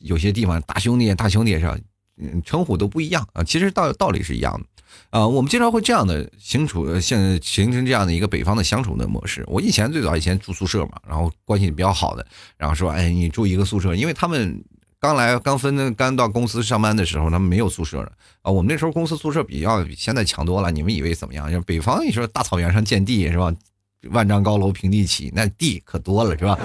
[0.00, 1.78] 有些地方大兄弟、大兄弟是吧？
[2.18, 5.26] 嗯，称呼都不一样啊，其实道道理是一样的啊。
[5.26, 9.42] 我们经常会这样的相处，现形成这样的一个北方的相处的模式。
[9.48, 12.26] 我以前最早以前住宿舍嘛，然后关系比较好的，
[12.58, 14.62] 然后说，哎，你住一个宿舍，因为他们。
[15.04, 18.50] 刚来刚分刚到公司上班的时候，他们没有宿舍的啊。
[18.50, 20.70] 我们那时候公司宿舍比较比现在强多了。
[20.70, 21.52] 你们以为怎么样？
[21.52, 23.52] 就北方，你说大草原上建地是吧？
[24.12, 26.58] 万丈高楼平地起，那地可多了是吧？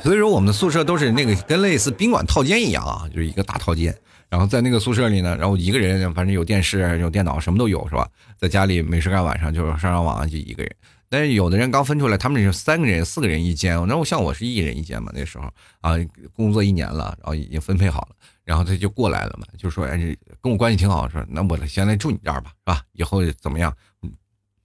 [0.00, 3.92] 所以说我们的宿舍都是那个跟类似宾馆套间一样啊，就是一个大套间。
[4.28, 8.06] 然后在那个宿舍里呢，然后一个人反正有电视、有电脑，什么都有是吧？
[8.38, 10.72] 在家里没事干，晚上就是上上网，就一个人。
[11.08, 13.74] 但是有的人刚分出来，他们是三个人、四个人一间。
[13.86, 15.44] 然后像我是一人一间嘛，那时候
[15.80, 15.94] 啊，
[16.32, 19.96] 工作一年了，然后已经分配好了，然后他就过来了嘛，就说：“哎，
[20.42, 22.82] 跟我关系挺好，说那我先来住你这儿吧，是吧？
[22.92, 23.74] 以后怎么样？”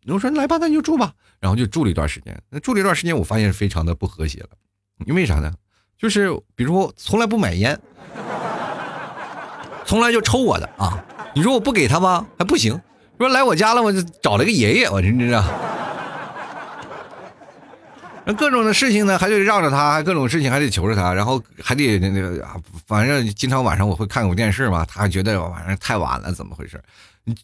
[0.08, 2.38] 我说：“来吧，那就住吧。”然后就住了一段时间。
[2.50, 4.50] 那住了一段时间，我发现非常的不和谐了，
[5.06, 5.54] 因为啥呢？
[5.98, 7.80] 就是比如从来不买烟，
[9.86, 11.02] 从来就抽我的啊。
[11.34, 12.28] 你说我不给他吗？
[12.38, 12.78] 还不行。
[13.18, 15.42] 说来我家了，我就找了个爷爷，我真是。
[18.38, 22.48] 各种的事情呢，还得让着他；各种事情还得求着他，然后还得那个，
[22.88, 26.82] 反正经常晚上我会看会电视嘛，他还觉得晚上太晚了，怎么回事？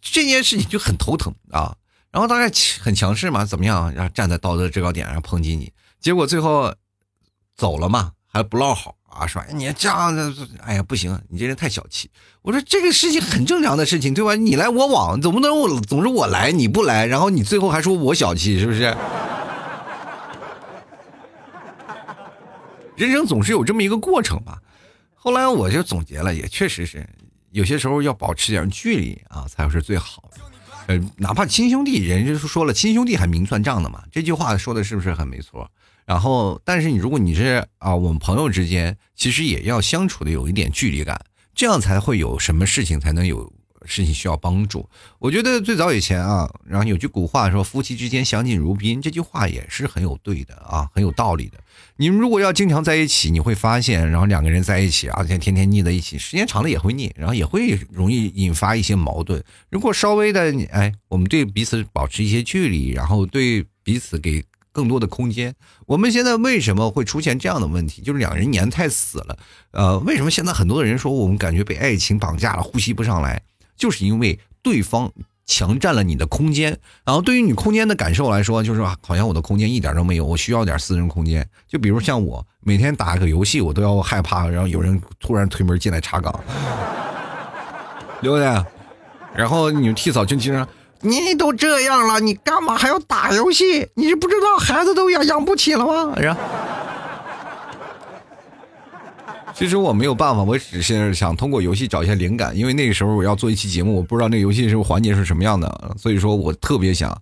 [0.01, 1.75] 这件事情就很头疼啊。
[2.11, 2.49] 然后大概
[2.81, 3.93] 很强势嘛，怎么样？
[3.93, 6.73] 然后站在道德制高点上抨击你，结果最后
[7.55, 12.09] 走了嘛，还不落好啊，说你这样子，哎呀不行，你这人太小气。
[12.41, 14.33] 我说这个事情很正常的事情，对吧？
[14.35, 18.95] 你来我往，总不能我总是我来你不来，然后你最后还说我小气，是不是？
[23.05, 24.61] 人生总是有这么一个过程吧，
[25.15, 27.07] 后来我就总结了，也确实是
[27.51, 30.37] 有些时候要保持点距离啊，才是最好的。
[30.87, 35.69] 呃，哪怕亲兄弟，人家说了，亲兄弟还明算账的嘛，这句话说的是不是很没错？
[36.05, 43.53] 然后，但是你如果你是啊，我们朋友之间，其实也要相处的有一点距离感，这样才会有什么事情才能有。
[43.85, 44.87] 事情需要帮助，
[45.19, 51.57] 我觉得最早以前啊，然后有句古话说“夫妻之间相敬如宾”，这句话也是很有对的啊，很有道理的。
[51.95, 59.43] 你们如果要经常在一起，你会发现，然后两个人在一起啊，天天天腻在一起，时间长了也会腻，然后也会容易引发一些矛盾。
[59.69, 65.53] 如果稍微的，哎，我们对彼此保持一些距离，然后对彼此给更多的空间。
[65.87, 68.01] 我们现在为什么会出现这样的问题？
[68.01, 69.37] 就是两人粘太死了。
[69.71, 73.41] 呃，为什么现在很多的人说我们感觉被爱情绑架了，呼吸不上来？
[73.79, 75.11] 就是因为对方
[75.47, 81.43] 强占了你的空间，然后对于你空间的感受来说，就是好像我的空间一点都没有，我需要点私人空间。
[81.67, 86.31] 就比如像我每天打个游戏，我都要害怕，然后有人突然推门进来查岗，
[88.21, 88.45] 对不对？
[89.33, 90.67] 然后你们替嫂就经常，
[91.01, 93.87] 你都这样了，你干嘛还要打游戏？
[93.95, 96.13] 你是不知道孩子都养养不起了吗？
[96.17, 96.41] 然后。
[99.55, 107.15] 其实我没有办法，我只是想通过游戏找一些灵感，因为那个时候我要做一期节目，我不知道那个游戏是环节是什么样的，所以说我特别想，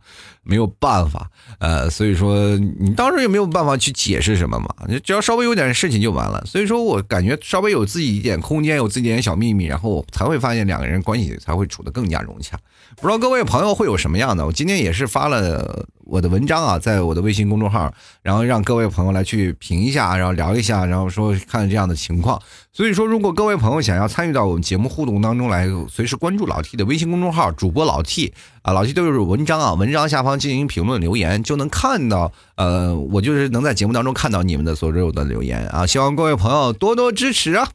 [0.44, 12.58] 没有办法，呃，所以说你当时也没有办法去解释什么嘛，你只要稍微有点事情就完了，所以说我感觉稍微有自己一点空间，有自己一点小秘密，然后才会发现两个人关系才会处得更加融洽。
[12.98, 14.46] 不知道各位朋友会有什么样的？
[14.46, 22.42] 我今天也是发了我的文章啊，在我的微信公众号，然后让各位朋友来去评一下，然后聊一下，然后说看这样的情况。
[22.78, 37.68] 所以说，如果各位朋友想要参与到我们节目互动当中来，随时关注老 T 的微信公众号，主播老 T 啊，老 T 都是文章啊，文章下方进行评论留言，就能看到，呃，我就是能在节目当中看到你们的所有的留言啊，希望各位朋友多多支持啊。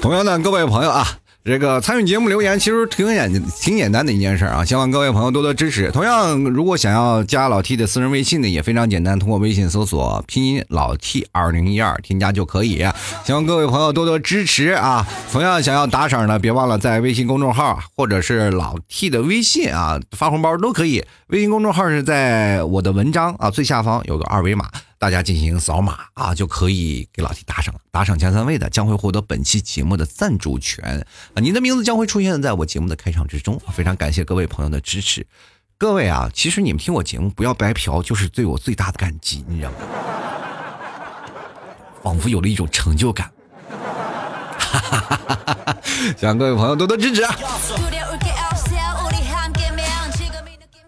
[0.00, 1.04] 同样的，各位朋友啊。
[1.42, 5.90] 这个参与节目留言其实挺简挺简单的一件事啊，希望各位朋友多多支持。
[5.90, 12.84] 同样，如果想要加老 T 的私人微信呢也非常简单，通过微信搜索拼音老 T 二零一二添加就可以。
[13.24, 15.08] 希望各位朋友多多支持啊！
[15.32, 21.02] 同样想要打赏呢，别忘了在微信公众号或者是老 T 的微信啊发红包都可以。
[21.28, 24.68] 微信公众号是在我的文章啊最下方有个二维码。
[25.00, 31.02] 大家进行扫码啊，就可以给老 T 打赏，打赏前三位的将会获得本期节目的赞助权
[31.34, 33.58] 啊，您的名字将会出现在我节目的开场之中。
[33.72, 35.26] 非常感谢各位朋友的支持，
[35.78, 39.76] 各位啊，其实你们听我节目不要白嫖，就是对我最大的感激，你知道吗？
[42.04, 43.32] 仿佛有了一种成就感，
[43.70, 45.76] 哈哈哈哈哈！
[46.18, 47.34] 希望各位朋友多多支持啊。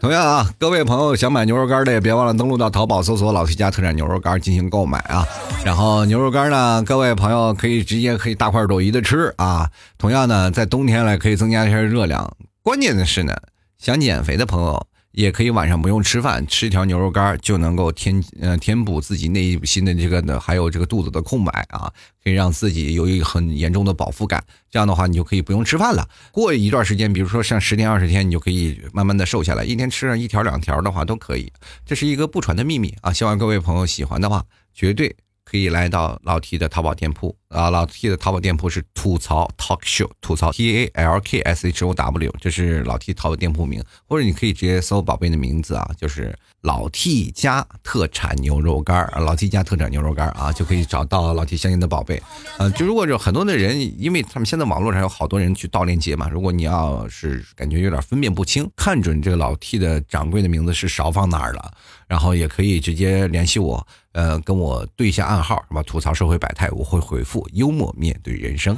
[0.02, 5.24] 同样啊，各位朋友想买牛肉干的也别忘了登录到淘宝搜索“老 T 家特产牛肉干”进行购买啊。
[5.64, 9.70] 然后牛肉干呢，各位朋友可以直接可以大块朵颐的吃啊。
[9.98, 12.36] 同样呢，在冬天来可以增加一下热量。
[12.64, 13.32] 关键的是呢，
[13.78, 14.84] 想减肥的朋友。
[15.12, 24.42] 也可以晚上不用吃饭，吃一条牛肉干就能够填呃填补自己内心的这个呢，还有这个肚子的空白啊，可以让自己有一个很严重的饱腹感。
[24.70, 26.08] 这样的话，你就可以不用吃饭了。
[26.30, 29.64] 过一段时间，比如说像十天二十天，你就可以慢慢的瘦下来。
[29.64, 31.52] 一天吃上一条两条的话都可以，
[31.86, 33.12] 这是一个不传的秘密啊！
[33.12, 34.44] 希望各位朋友喜欢的话，
[34.74, 35.14] 绝对。
[35.44, 43.12] 可以来到老 T 的淘宝店铺啊，老 T 的淘宝店铺是吐槽 Talk Show，吐槽 T A L K S H O W，这是老 T
[43.12, 52.20] 淘宝店铺名，或者你可以直接搜宝贝的名字啊，就是老 T 家特产牛肉干儿老 T 家特产牛肉干儿啊，就可以找到老 T 相应的宝贝。
[52.58, 61.70] 呃，就如果有很多的人，因为他们现在网络上有好多人去盗链接嘛，如果你要是感觉有点分辨不清，看准这个老 T 的掌柜的名字是少放哪儿了，
[62.08, 63.86] 然后也可以直接联系我。
[64.12, 65.82] 呃，跟我对一下暗号，什么？
[65.84, 68.76] 吐槽社会百态，我会回复幽默面对人生。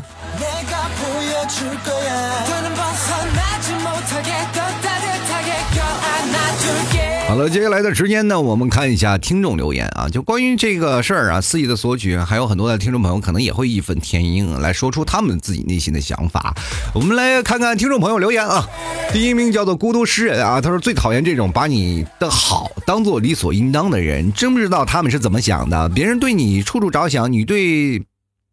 [7.27, 10.09] 好了，接下来的时间呢，我们看一下听众留言啊。
[10.09, 16.55] 就关于这个事儿啊，肆意的索取，还有很多的听众朋友可能也会义愤填膺，来说出他们自己内心的想法。
[16.94, 18.68] 我们来看看听众朋友留言啊。
[19.12, 25.88] 第一名叫做孤独诗人啊，他说最讨厌这种把你的好当做理所应当的人，真不知道他们是怎么想的。
[25.88, 28.00] 别人对你处处着想，你对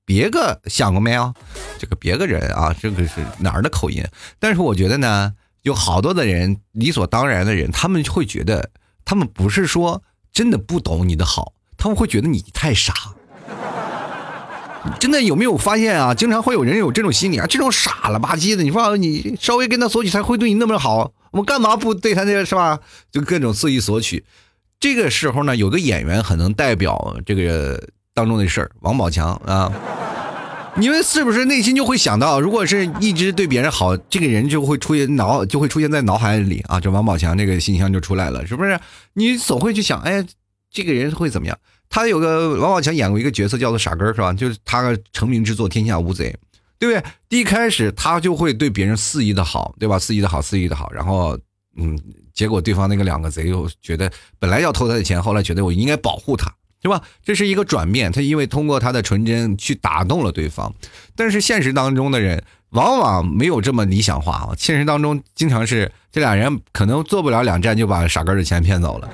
[0.05, 1.33] 别个想过没有？
[1.79, 4.03] 这个别个人啊，这个是哪儿的口音？
[4.39, 5.33] 但是我觉得呢。
[5.63, 8.71] 有好多的人理所当然的人，他们会觉得，
[9.05, 10.01] 他们不是说
[10.33, 12.91] 真的不懂你的好，他们会觉得你太傻。
[14.99, 16.15] 真的有没有发现啊？
[16.15, 18.63] 经常会有人有这种心理啊，这种傻了吧唧的。
[18.63, 22.79] 你说你稍微跟他索取，他会对你那么好，我干嘛不对他那个是吧？
[23.11, 24.25] 就各种肆意索取。
[24.79, 29.71] 这个时候呢，有个演员很能代表这个当中的事儿，王宝强啊。
[30.77, 36.79] 你们是不是内心就会想到，如果是一直对别人好，这个人就会出现脑，就会出现在脑海里啊？
[36.79, 38.79] 就王宝强这个形象就出来了，是不是？
[39.11, 40.25] 你总会去想，哎，
[40.71, 41.57] 这个人会怎么样？
[41.89, 44.31] 他有个王宝强演过一个角色叫做傻根，是吧？
[44.31, 46.29] 就是他成名之作《天下无贼》，
[46.79, 47.11] 对不对？
[47.27, 49.99] 第一开始他就会对别人肆意的好，对吧？
[49.99, 51.37] 肆意的好，肆意的好，然后，
[51.75, 51.99] 嗯，
[52.33, 56.49] 结果对方那个两个贼又觉得本来要偷他的钱，后来觉得我应该保护他。
[56.81, 57.01] 是吧？
[57.23, 60.73] 这是一个转变，他因为通过他的纯真去打动了对方，
[61.15, 64.49] 但是现实当中的人往往没有这么理想化啊。
[64.57, 69.09] 现实当中经常是这俩人可能做不了两站就把傻根的钱骗走了，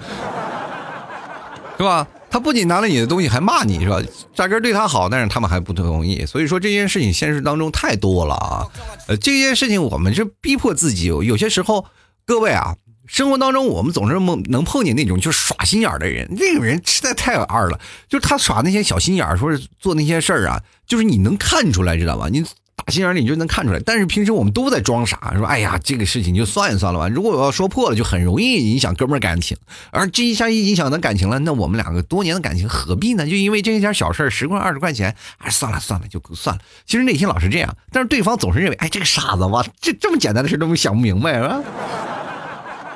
[1.78, 2.08] 是吧？
[2.30, 4.02] 他不仅拿了你的东西，还骂你是吧？
[4.34, 6.26] 傻根对他好，但是他们还不同意。
[6.26, 8.68] 所以说这件事情现实当中太多了啊。
[9.08, 11.86] 呃，这件事情我们是逼迫自己，有些时候
[12.26, 12.76] 各位啊。
[13.08, 17.80] 生活当中，我们总是梦能碰见那种就是耍心眼的人，那种人实在太二了。
[18.08, 22.28] 就是他耍那些小心眼说是做那些事儿啊，就是你能看出来，知道吧？
[22.30, 22.44] 你
[22.76, 23.80] 打心眼里你就能看出来。
[23.80, 27.08] 但是平时我们都在装傻，说哎呀，这个事情就算一算了吧。
[27.08, 29.58] 如果我要说破了，就很容易影响哥们儿感情。
[29.92, 33.26] 而这一下一影响咱感情了，那我们两个多年的感情何必呢？
[33.26, 36.62] 就因为这一点小事儿，十块二十块钱，哎，算了算了，就算了。
[36.86, 41.62] 其实内心老是这样，但是对方总是认为，哎，这个傻子吧，这这么简单的事都想不明白，是吧？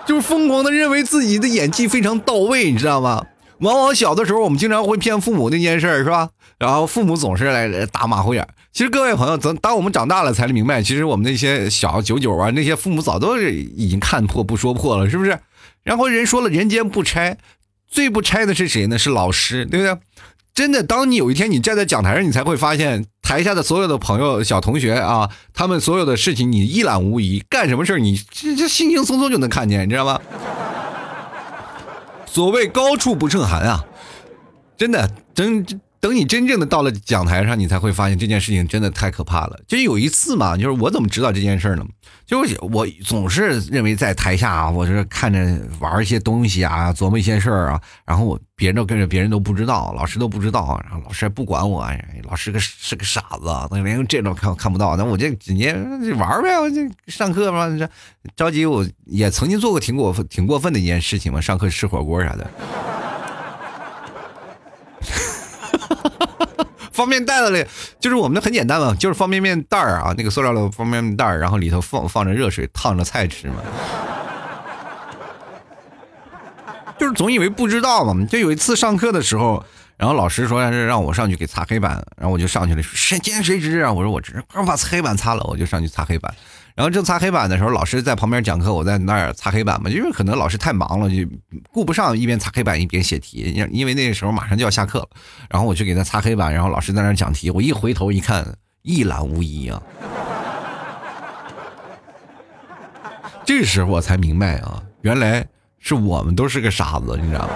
[0.06, 3.26] 就是疯狂的认为自己的演技非常到位，你知道吗？
[3.60, 6.30] 往往小的时候，我们经常会骗父母那件事儿，是吧？
[6.58, 8.48] 然后父母总是来打马虎眼。
[8.74, 15.38] 其实各位朋友，等当我们长大了才明白，其实我们那些小九九啊，那些父母早都已经看破不说破了，是不是？
[15.84, 17.38] 然后人说了，人间不拆，
[17.88, 18.98] 最不拆的是谁呢？
[18.98, 19.96] 是老师，对不对？
[20.54, 27.44] 真的，当你有一天你站在讲台上，你才会发现台下的所有的朋友、小同学啊，他们所有的事情你一览无遗。
[27.50, 30.20] 干什么事儿，你这这轻轻松松就能看见，你知道吗？
[32.26, 33.84] 所谓高处不胜寒啊，
[34.78, 35.66] 真的，真。
[36.02, 39.60] 等你真正的到了讲台上，你才会发现这件事情真的太可怕了。
[39.68, 41.86] 就有一次嘛，就是我怎么知道这件事呢？
[42.26, 55.72] 就是我总是认为在台下，我是看着玩一些东西啊，琢磨一些事儿啊，然后我别人都跟着，别人都不知道，老师都不知道，然后老师还不管我，哎老师个是个傻子，他连这都看看不到，那我就直接
[56.18, 57.88] 玩呗，我就上课嘛，这
[58.36, 62.50] 着急，我也曾经做过挺过分、挺过分的一件事情嘛，上课吃火锅啥的。
[67.02, 67.66] 方便袋子里，
[68.00, 73.56] 就是我们的很简单嘛，就是方便面袋儿啊，那个塑料的方便面袋儿，然后里头放放着热水烫着菜吃嘛。
[77.00, 79.66] 就是总以为不知道嘛，就有一次上课的时候，
[79.98, 83.92] 然后老师说是让我上去给擦黑板，然后我就上去了，谁见谁知啊？
[83.92, 86.32] 我说我这刚把黑板擦了，我就上去擦黑板。
[86.74, 91.16] 然后正擦黑板的时候，老师在旁边讲课，我在那儿擦黑板嘛，因为可能老师太忙了，就
[91.72, 95.10] 顾不上一边擦黑板一边写题，因因为那个时候马上就要下课了。
[95.50, 98.46] 然后我去给他擦黑板，然后老师在那讲题，我一回头一看，
[98.84, 99.82] 一览无遗啊。
[103.44, 105.46] 这时候我才明白啊，原来
[105.80, 107.54] 是我们都是个傻子，你知道吗？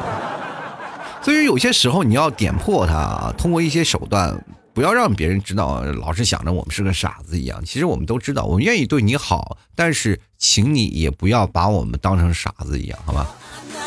[1.22, 4.38] 所以有些时候你要点破他啊，通过一些手段。
[4.76, 7.64] 不要让别人知道，老是想着我们是个傻子一样。
[7.66, 13.26] 其实我们都知道，我们愿意对你好，但是请你也不要把我们当成傻子一样，好吧？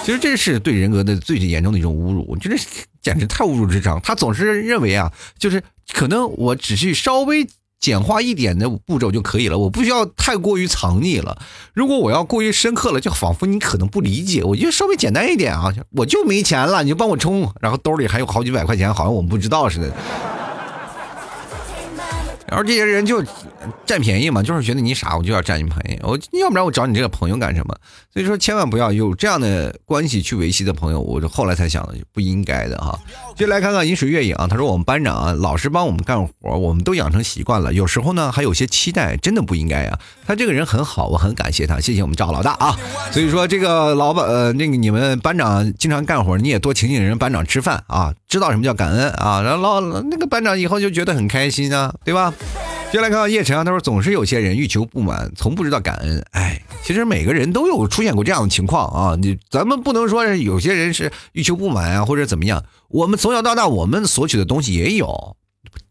[0.02, 2.56] 其实这是对人格的最严重的一种侮辱，我觉得
[3.02, 4.00] 简直太侮辱智商。
[4.02, 5.62] 他总是认为啊，就是
[5.92, 7.46] 可能我只是稍微
[7.78, 11.42] 简化一点的步骤就可以了，我不需要太过于藏匿了。
[11.74, 14.42] 如果我要过于深刻了，就仿佛你可能不理解。
[14.42, 19.94] 我就稍微简单一点啊，我就没钱了，你就帮我充，然后兜里还有好几百块钱，好像我们不知道似的。
[22.48, 23.22] 然后这些人就
[23.84, 26.00] 占便宜嘛，就是觉得你傻，我就要占你便宜。
[26.02, 27.74] 我要不然我找你这个朋友干什么？
[28.12, 31.00] 所以说千万不要有这样的关系去维系的朋友。
[31.00, 32.98] 我就后来才想的，不应该的哈。
[33.36, 37.72] 就来看看饮水月影啊，他说我们班长啊老是帮我们干活，我们都养成习惯了。
[37.72, 39.98] 有时候呢还有些期待，真的不应该呀。
[40.26, 42.76] 他这个人很好，我很感谢他，谢谢我们赵老大啊。
[43.12, 49.42] 所以说这个老板呃那个你们班长经常干活，你也多请请人班长吃饭啊，知道什么叫感恩啊。
[49.42, 52.34] 然后老那个班长以后就觉得很开心啊，对吧？
[52.90, 56.24] 接下来看到叶晨啊，他说总是有些人欲求不满，从不知道感恩。
[56.30, 59.14] 哎，其实每个人都有出现过这样的情况啊。
[59.20, 62.64] 你咱们不能说有些人是欲求不满啊，或者怎么样。
[62.88, 65.36] 我们从小到大，我们索取的东西也有，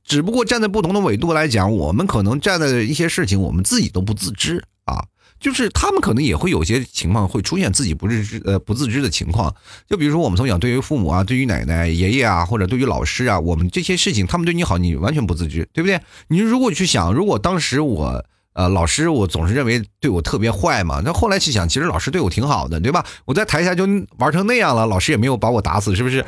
[0.03, 5.05] 只不过站在不同的纬度来讲，我们可能站在一些事情，我们自己都不自知啊。
[5.39, 9.53] 就是他们可能也会有些情况会出现自己不自知呃不自知的情况，
[9.89, 15.99] 就比如说我们从小对于父母啊，对于奶奶爷爷啊，或者对于老师啊，我们这些事情他们对你好，你完全不自知，对不对？
[16.27, 23.05] 你如果去想，如果当时我呃老师我总是认为对我特别坏嘛，那后来去想，其实老师对我挺好的，对吧？
[23.25, 26.25] 我在台下就玩成那样了，老师也没有把我打死，是不是？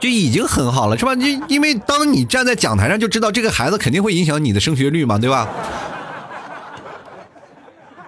[0.00, 1.14] 就已经很好了，是吧？
[1.14, 5.46] 就因为当你站在讲台上，就知道这个孩子肯定会影响你的升学率嘛，对吧？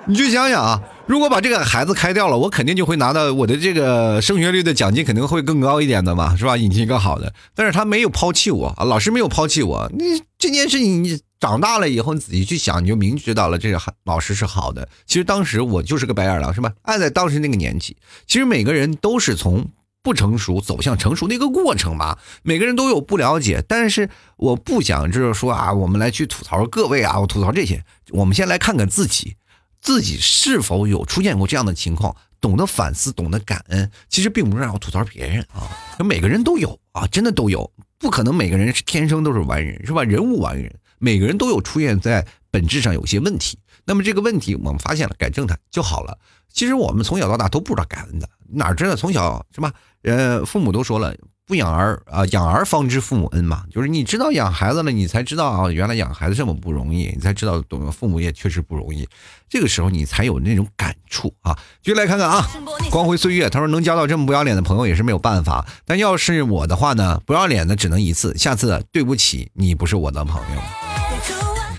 [0.07, 6.57] 你去想想啊，如果把这个孩子开掉了，我肯定就会拿到我的这个升学率的奖金，肯定会更高一点的嘛，是吧？
[6.57, 7.33] 引进更好的。
[7.55, 9.89] 但是他没有抛弃我啊，老师没有抛弃我。
[9.97, 14.89] 你这件事情，你长大了以后你仔细去想，你就明知道了，这个老师是好的。
[15.07, 16.73] 其实当时我就是个白眼狼，是吧？
[16.83, 17.97] 按在当时那个年纪，
[18.27, 19.65] 其实每个人都是从
[20.03, 22.19] 不成熟走向成熟的一个过程嘛。
[22.43, 27.85] 每个人都有不了解，但是我不想就是说啊，我们来去吐槽各位啊，我吐槽这些。
[28.11, 29.37] 我们先来看看自己。
[29.83, 32.17] 自己是否有出现过这样的情况？
[32.41, 35.71] 懂得反思，懂得感恩，其实并不是让我吐槽别人啊。
[36.05, 40.03] 每个人都有啊，真的都有，不可能每个人是天生都是完人，是吧？
[40.03, 43.59] 人无完人，每个人都有出现在本质上有些问题。
[43.85, 46.19] 那么这个问题我们发现了，改正它就好了。
[46.53, 49.73] 其实我们从小到大都不知道感恩的，哪知道从小是吧？
[50.03, 51.15] 呃，父母都说了。
[51.45, 59.07] 不养儿啊，养儿方知父母恩嘛，就是你知道养孩子了，你才知道啊，原来养孩子这么不容易，你才知道懂父母也确实不容易，
[59.49, 61.59] 这个时候你才有那种感触啊。
[61.83, 62.49] 就来看看啊，
[62.91, 70.63] 光辉岁月，他说能交到这么不要脸的朋友也是没有办法，但要是我的话呢，不要脸的只能一次，下次对不起，你不是我的朋友。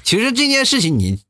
[0.04, 1.22] 其实这件事情你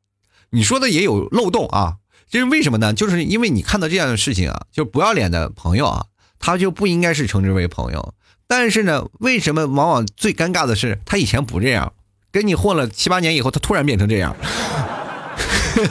[0.49, 1.97] 你说的也有漏洞啊，
[2.29, 2.93] 这是为什么呢？
[2.93, 6.05] 就是因为你看到这样的事情啊，就不要脸的朋友啊，
[6.39, 8.13] 他就不应该是称之为朋友。
[8.55, 11.91] 但是呢，为什么往往最尴尬的是他以前不这样，
[12.31, 14.35] 跟你混了七八年以后，他突然变成这样？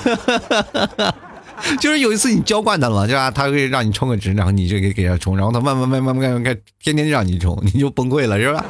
[1.81, 3.33] 就是有一次你浇惯他了，对吧？
[3.33, 8.65] 他会让你充个值，然后你就给给他充，然后他慢慢慢慢慢慢天天让你充，你就崩溃了，是吧？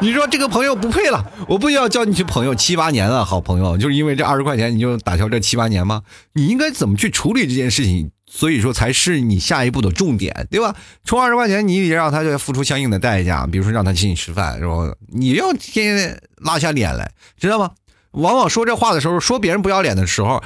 [0.00, 6.00] 你说这个朋友不配了，我不要叫你去朋友七八年了，好朋友，就是因为这二十块钱你就打消这七八年吗？
[6.32, 8.10] 你应该怎么去处理这件事情？
[8.32, 10.74] 所以说才是你下一步的重点，对吧？
[11.04, 14.94] 充二十块钱，你得让他就付出相应的代价，比如说让他请你吃饭，是吧？
[15.08, 17.72] 你要天天拉下脸来，知道吗？
[18.12, 20.42] 往往说这话的时候，说别人不要脸的时候，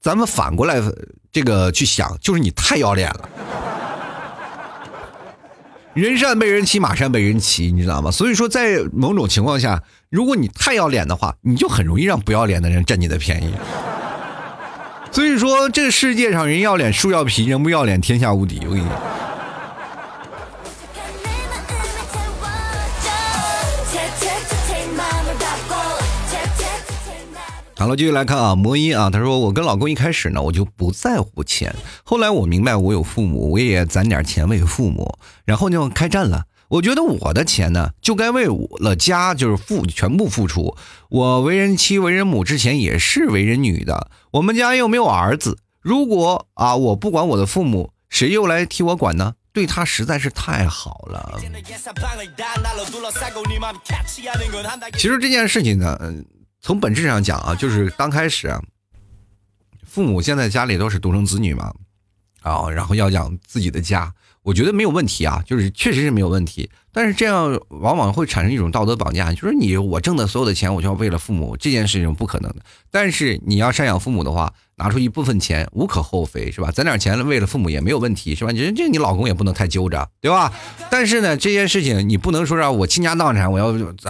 [0.00, 0.80] 咱们反过来
[1.30, 3.28] 这个去想，就是你太要脸了。
[5.92, 8.10] 人善被人欺，马善被人骑，你知道吗？
[8.10, 13.52] 所以说，在某种情况下，如果你太要脸的话，你就很容易让不要脸的人占你的便宜。
[15.12, 18.60] 所以说，这个世界上人要脸，树要皮，人不要脸，天下无敌。
[18.64, 18.98] 我跟你讲。
[27.76, 36.44] 好了，继续来看啊，魔音啊，他说我跟老公一开始呢，我就不在乎钱，后来我明白我有父母，我也攒点钱为父母，然后就开战了。
[36.70, 40.76] 我觉得我的钱呢，就该为我了家就是付全部付出。
[41.08, 49.34] 我为人妻、为人母之前也是为人女的，我们家又没有儿子，如果啊我不管我的父母，谁又来替我管呢？
[49.52, 51.40] 对他实在是太好了。
[54.96, 55.98] 其实这件事情呢，
[56.60, 58.56] 从本质上讲啊，就是刚开始，
[59.84, 61.74] 父母现在家里都是独生子女嘛，
[62.42, 66.70] 啊，然后要养自己的家，我觉得没有问题啊，就是确实是没有问题。
[66.92, 72.56] 但是这样往往会产生一种道德绑架，就是你我挣的所有的钱，我就要为了父母，这件事情不可能的。
[72.90, 76.70] 但是你要赡养父母的话，拿出一部分钱无可厚非，是吧？
[76.72, 78.50] 攒点钱为了父母也没有问题，是吧？
[78.50, 80.52] 你这你老公也不能太揪着，对吧？
[80.90, 83.68] 但是呢，这件事情你不能说让我倾家荡产，我要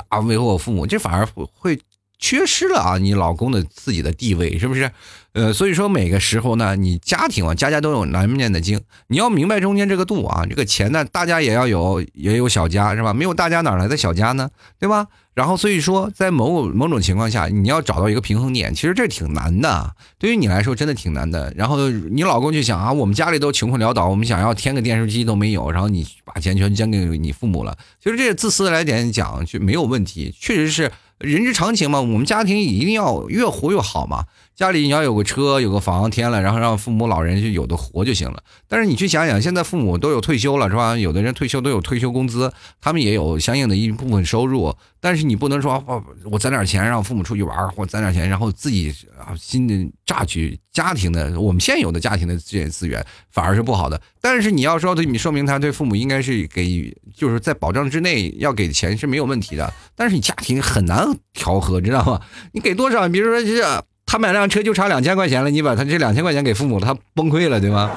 [0.08, 1.78] 啊维护我父母，这反而会。
[2.20, 4.92] 缺失了啊，你老公的自己的地位是不是？
[5.32, 10.44] 呃，所以说每个时候呢，你家庭啊，家家都有难念的经，你要明白中间这个度啊。
[10.44, 13.14] 这个钱呢，大家也要有，也有小家是吧？
[13.14, 14.50] 没有大家哪来的小家呢？
[14.80, 15.06] 对吧？
[15.32, 21.54] 然后所以说，在某某种情况下，你要找到一个平衡点，其实这挺难的，对于你来说真的挺难的。
[21.56, 30.90] 然后你老公就想啊，我们家里都穷困潦倒，我们想要添个电视机都没有，然后你把钱全捐给你父母了，其实这自私来点讲就没有问题，确实是。
[31.20, 34.24] 人之常情嘛，我们家庭一定要越活越好嘛。
[34.60, 38.42] 家里你要有个车有个房添了，然后让父母老人就有的活就行了。
[38.68, 40.98] 但是你去想想，现在父母都有退休了是吧？
[40.98, 44.76] 有的人退休都有退休工资，他们也有相应的一部分收入。
[45.00, 45.82] 但是你不能说
[46.30, 53.98] 我攒点钱让父母出去玩，或攒点钱然后自己啊新的榨取家庭的我们现有的家庭的这些资源，反而是不好的。
[54.20, 59.72] 但是你要说对你说明他对父母应该是给就是在保障之内要给钱是没有问题的。
[59.96, 62.20] 但是你家庭很难调和，知道吗？
[62.52, 63.08] 你给多少？
[63.08, 63.82] 比如说这。
[64.10, 67.88] 他买辆车就差两千块钱了，你把他这两千块钱给父母了，他崩溃了，对吗？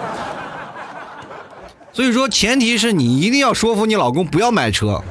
[1.91, 5.03] 所以说，前提是你一定要说服你老公不要买车，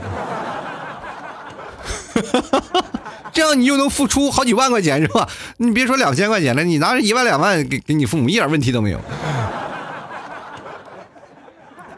[3.35, 5.29] 这样你就能付出好几万块钱，是吧？
[5.57, 9.01] 你别说两千块钱了，你拿着一万两万给给你父母一点问题都没有。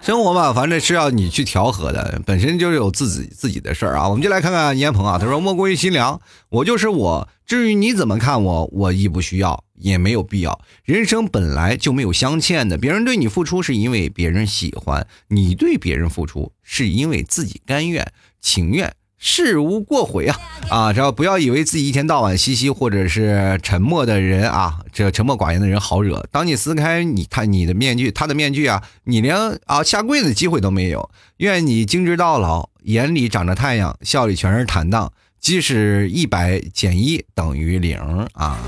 [0.05, 4.07] 生活嘛，反正是要你去调和的，本身就是有自己自己的事儿啊。
[4.07, 7.26] 我们就来看看烟鹏啊，他说：“莫过于心凉，我就是我。
[7.46, 10.61] 至于你怎么看我，我亦不需要，也没有必要。
[10.84, 18.07] 人生本来就没有镶嵌的，别人对你付出是因为别人喜欢，你对别人付出是因为自己甘愿
[18.42, 18.92] 情愿。”
[19.27, 20.93] 事无过悔啊啊！
[20.93, 26.27] 只要不要以为自己一天到晚嘻嘻或者是沉默的人啊，这沉默寡言的人好惹。
[26.31, 31.09] 当你撕开你看你的面具，他的面具啊，你连啊下跪的机会都没有。
[31.39, 35.11] 愿你精致到老，眼里长着太阳，笑里全是坦荡。
[35.41, 37.99] 即使一百减一等于零
[38.35, 38.59] 啊！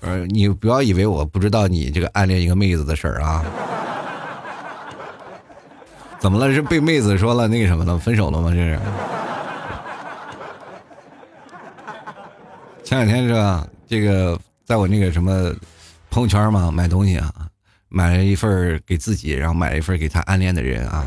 [0.00, 3.44] 呃，你不要以为我不知道你这个暗恋一个妹子的事儿啊？
[6.20, 6.54] 怎么了？
[6.54, 7.98] 是被妹子说了那个什么了？
[7.98, 8.50] 分手了吗？
[8.50, 8.78] 这是？
[12.86, 13.66] 前两天是吧？
[13.88, 15.52] 这个在我那个什么
[16.08, 17.32] 朋友圈嘛，买东西啊，
[17.88, 21.04] 买了一份给自己，然后买了一份给他暗恋的人啊。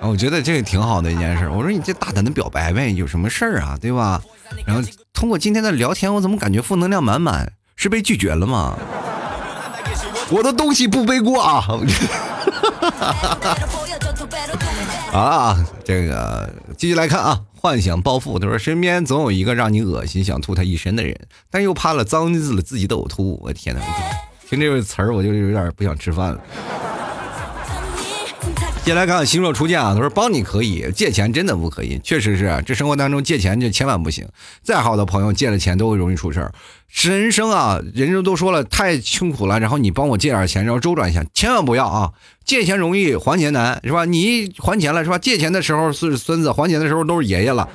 [0.00, 1.48] 我觉得这个挺好的一件事。
[1.48, 4.20] 我说你这大胆的表白呗，有什么事儿啊，对吧？
[4.66, 4.82] 然后
[5.12, 7.52] 通过今天的聊天，我怎么感觉负能量满满？
[7.76, 8.76] 是被拒绝了吗？
[10.30, 11.64] 我的东西不背锅啊！
[15.14, 17.40] 啊，这个继续来看啊。
[17.66, 21.18] 幻想暴富，他说身边总有一个让你恶心、想吐他一身的人，
[21.50, 23.40] 但又怕了脏字了自己的呕吐。
[23.42, 23.82] 我天哪！
[24.48, 26.40] 听这个词儿我就有点不想吃饭了。
[28.86, 32.00] 接来看星若初见啊，他说帮你可以借钱，真的不可以。
[32.04, 34.28] 确实是，这生活当中借钱就千万不行。
[34.62, 36.52] 再好的朋友借了钱都会容易出事儿。
[37.02, 42.12] 人生啊，人家都说了太辛苦了，然后你帮我借点钱，然后周转一下，千万不要啊！
[42.44, 44.04] 借钱容易还钱难，是吧？
[44.04, 45.18] 你还钱了是吧？
[45.18, 47.68] 借钱的时候是孙子，还钱的时候都是爷爷了。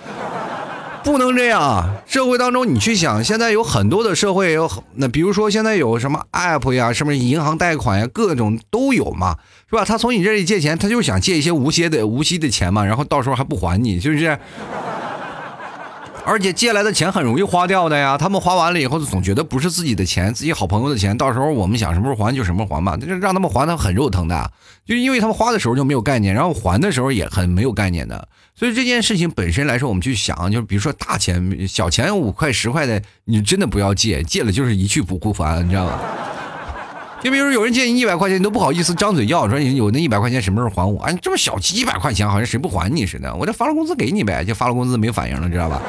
[1.04, 1.90] 不能这样啊。
[2.06, 9.38] 社会当中，你去想，现在有很多的社会有那，比如说现在有什么 app 呀，什么银行贷款呀，各种都有嘛，
[9.70, 9.84] 是吧？
[9.86, 14.38] 他从你这里借钱，他就想借一些无息的无息的钱嘛，然后到时候还不还你，是不是？
[16.24, 24.52] 而且借来的钱很容易花掉的呀，他们花完了以后总觉得不是自己的钱，自己好朋友的钱，到时候我们想什么时候还就什么时候还吧，就让他们还，他很肉疼的，
[24.86, 36.00] 就因为他们花的时候就没有概念，然后还的时候也很没有概念的，所以这件事情本身来说，我们去想，就是比如说大钱、小钱五块十块的，你真的不要借，借了就是一去不复返，你知道吗？
[37.24, 41.00] 就比如说有人借你一百块钱，你都不好意思张嘴要，说你有那一百块钱什么时候还我？
[41.04, 43.34] 哎，这么小几百块钱，好像谁不还你似的。
[43.36, 45.82] 我这发了工资给你呗，就发了工资没反应了，知道吧？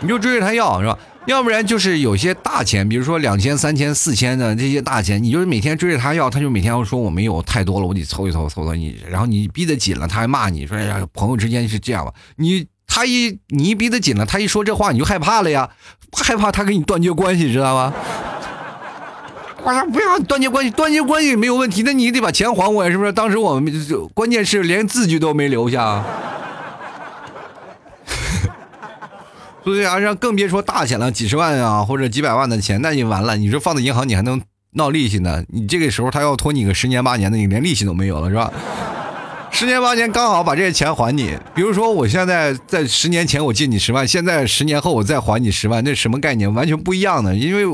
[0.00, 0.98] 你就追着他要是吧？
[1.26, 9.00] 要不然就是有些大钱，比如说两千、三千、四千的这些大钱，你就是每天追着他要，他就每天要说我没有太多了，我得凑一凑，凑凑你。
[9.08, 15.70] 然后你逼得紧了，他还骂你说：“哎呀，朋友之间是这样吧？”你他一你一逼得紧了，他一说这话你就害怕了呀，
[16.12, 17.94] 害怕他跟你断绝关系，知道吗？
[19.64, 23.12] 我说不要断绝关系，断绝关系也没有问题，那你得把钱还我呀，是不是？
[23.12, 26.04] 当时我们就关键是连字据都没留下，
[29.64, 33.38] 所以啊，让更别说大钱了，几十万啊或者几百万的钱，那你完了。
[33.38, 34.38] 你说放在银行，你还能
[34.72, 35.42] 闹利息呢？
[35.48, 38.52] 你这个时候他要拖你个十年八年的，你连利息都没有了，是吧？
[39.50, 41.38] 十年八年刚好把这些钱还你。
[41.54, 46.52] 比如说我现在在十年前我借你十万，现在十年后我再还你十万，那什么概念？
[46.52, 47.64] 完全不一样的，因为。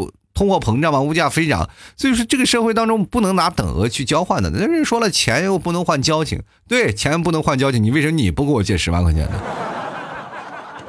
[0.41, 1.69] 通货膨胀嘛，物价飞涨，
[1.99, 4.49] 所以说这个社会当中不能拿等额去交换的。
[4.49, 9.39] 那人说了，钱又不能换交情，对，钱不能换交情，你为什么你不给我借十万块钱呢？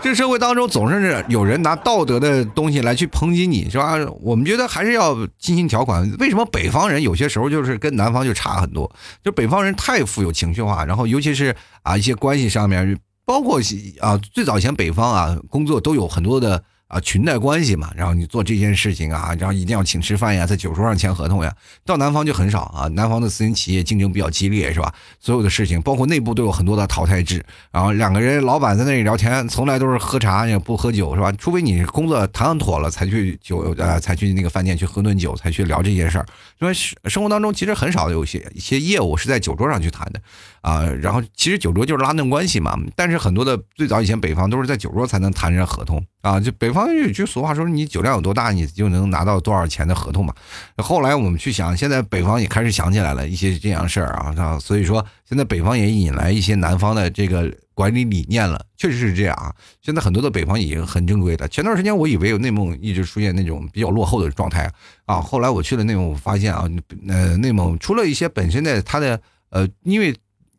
[0.01, 3.97] 这社会当中总是有人拿道德的东西来去抨击你，是吧？
[4.21, 6.09] 我们觉得还是要进行条款。
[6.17, 8.89] 为什么北方人有些时候就是跟南方就差很多？
[9.21, 13.59] 就北方人太富有情绪化，然后尤其是啊一些关系上面，包括
[13.99, 16.63] 啊最早以前北方啊工作都有很多的。
[16.91, 21.55] 啊，裙带关系嘛，然后你做这件事情啊，然后一定要请吃饭呀，在酒桌上签合同呀。
[21.85, 24.93] 到南方就很少啊，南方的私营企业竞争比较激烈，是吧？
[25.17, 27.41] 所有的事情，包括内部都有很多的淘汰制。
[27.71, 31.31] 然后两个人，老板在那里聊天，从来都是喝茶也不喝酒，是吧？
[31.31, 36.25] 除非你工作谈妥了，才去酒呃，才去那个饭店去喝顿酒，才去聊这件事儿。
[36.59, 40.21] 因为生活当中其实很少有些一些业务是在酒桌上去谈的
[40.61, 40.85] 啊。
[40.85, 42.77] 然后其实酒桌就是拉近关系嘛。
[42.95, 46.93] 但是很多的最早以前北方都是在酒桌才能谈上合同啊，就北方。
[46.93, 50.33] 有句俗话说：“你酒量有多大，你就能拿到多少钱的合同嘛。”
[50.77, 59.51] 后来我们去想，现在北方也开始想起来了一些这样事儿啊，所以说现在北方也引来一些南方的这个管理理念了，确实是这样啊。
[59.81, 61.47] 现在很多的北方已经很正规了。
[61.47, 64.71] 前段时间我以为有内蒙一直出现那种比较落后的状态
[65.05, 66.69] 啊，后来我去了内蒙，我发现啊，
[67.07, 70.15] 呃，内蒙除了一些本身的它的呃，因为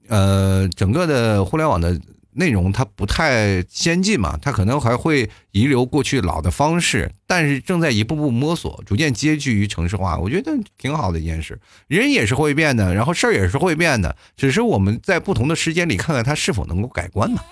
[0.08, 2.00] 呃，整个的互联网的。
[2.34, 11.60] 内容它不太先进嘛，它可能还会遗留过去老的方式，但是正在一步步摸索，逐渐接近于城市化，我觉得挺好的一件事。
[11.88, 17.42] 人也是会变的，然后事儿也是会变的，只是我们在不同的时间里看看它是否能够改观嘛。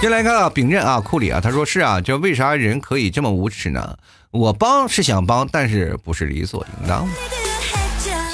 [0.00, 3.96] 先来看啊，秉任啊，库里啊，他说是啊，这为啥人可以这么无耻呢？
[4.32, 7.08] 我帮是想帮，但是不是理所应当，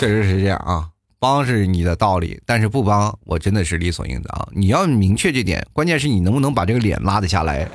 [0.01, 0.89] 确实是这样啊。
[1.21, 4.49] 帮是你的道理，但是不帮我真的是理所应当。
[4.53, 7.69] 你要明确这点，关键是你能不能把这个脸拉得下来。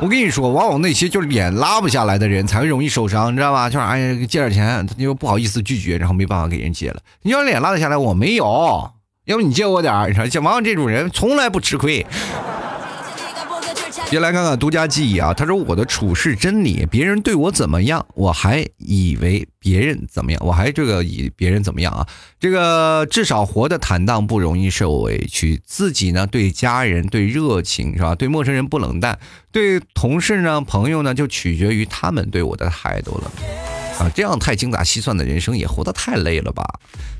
[0.00, 3.68] 我跟你说，往往那些就是脸拉不下来的人才会容易受伤，你知道吧？
[3.68, 7.00] 就是哎呀，借点钱，他又不好意思拒绝，然后没办法给人借了。
[7.22, 8.92] 你要脸拉得下来，我没有，
[9.24, 10.08] 要不你借我点儿。
[10.08, 12.06] 你说像往往这种人从来不吃亏。
[14.10, 22.08] 先来看看独家记忆啊，他说我的处事真理，别人对我怎么样，我还以为别人怎么样，我还这个以别人怎么样啊？
[22.40, 25.60] 这个至少活得坦荡，不容易受委屈。
[25.62, 28.14] 自己呢，对家人对热情是吧？
[28.14, 29.18] 对陌生人不冷淡，
[29.52, 33.30] 对同事呢朋友呢，就取决于他们对我的态度了
[33.98, 34.10] 啊。
[34.14, 36.64] 这样太精打细算的人生也活得太累了吧？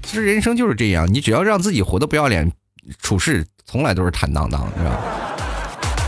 [0.03, 2.51] 其实人生就是这样，你只要让自己活得不要脸，
[3.03, 5.35] 处事从来都是坦荡荡，是吧？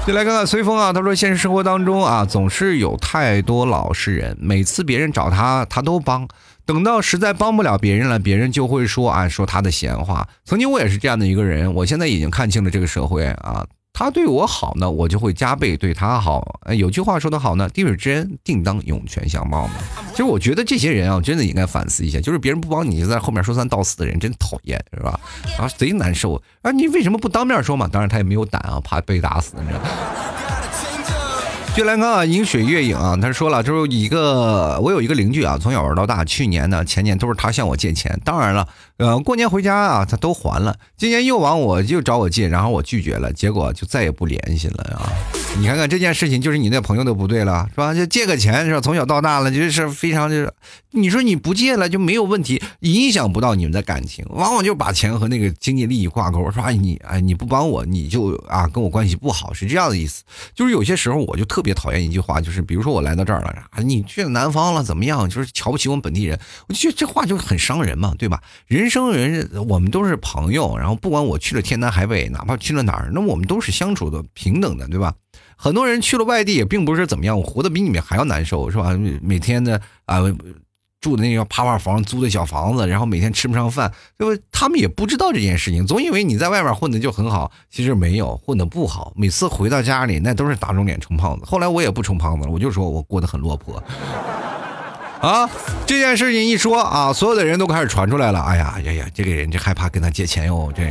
[0.07, 6.26] 就来看看随风啊，他说现实生活当中啊，总是有太多老实人，每次别人找他，他都帮，
[6.66, 10.26] 等到实在帮不了别人了，别人就会说啊，说他的闲话。
[10.44, 13.64] 曾经我也是这样的一个人，我现在已经看清了这个社会啊。
[13.93, 16.61] 他对我好呢，我就会加倍对他好。
[16.62, 19.74] 哎有句话说得好呢，滴水之恩，定当涌泉相报嘛。
[20.12, 25.20] 其实我觉得这些人啊，真的应该反思一下，就是别人不帮你，就在后面说三道四的人，真讨厌，是吧？
[25.59, 26.70] 啊，贼难受啊！
[26.70, 27.86] 你为什么不当面说嘛？
[27.86, 29.88] 当然他也没有胆啊，怕被打死，你知道吗。
[31.72, 38.66] 俊来哥啊，饮水月影啊，他说了，就是一个我有一个邻居啊，从小玩到大，去年呢前年都是他向我借钱，当然了，
[39.01, 40.76] 呃，过年回家啊，他都还了。
[40.98, 45.09] 今年又往我就找我借，然后我拒绝了，结果就再也不联系了啊！
[45.59, 47.94] 你看看这件事情，就是你那朋友的不对了，是吧？
[47.94, 48.80] 就借个钱是吧？
[48.82, 50.53] 从小到大了，就是非常就是，
[50.90, 60.22] 你说你不借了就没有问题，影响不到你们的感情，往往就把钱和那个经济利益挂钩，说哎你哎你不帮我你就啊跟我关系不好，是这样的意思。
[60.55, 65.26] 就是有些时候我就特别讨厌一句话，就是比如说我来到这儿了啊，你去了南方了怎么样？
[65.26, 66.38] 就是瞧不起我们本地人，
[66.68, 68.42] 我就觉得这话就很伤人嘛，对吧？
[68.66, 68.89] 人。
[68.91, 75.14] 生人，我们都是朋友，然后不管我去了天南海北，哪怕去了哪儿，那我们都是相处的平等的，对吧？
[75.57, 78.99] 很多人去了外地也并不是怎么样，我活得比你们还要难受，是吧？
[79.22, 80.20] 每天的啊，
[81.01, 84.43] 住的那个趴趴房，租的小房子，然后每天吃不上饭，对吧？
[84.53, 89.12] 他们也不知道这件事情，总以为你在外面混的就很好，其实没有混的不好。
[89.16, 91.47] 每次回到家里，那都是打肿脸充胖子。
[91.47, 93.82] 后来我也不充胖子了，我就说我过得很落魄。
[95.21, 95.49] 啊，
[95.87, 98.41] 这件事情一说啊，所有的人都开始传出来了。
[98.41, 100.91] 哎呀哎呀，这个人就害怕跟他借钱哟，这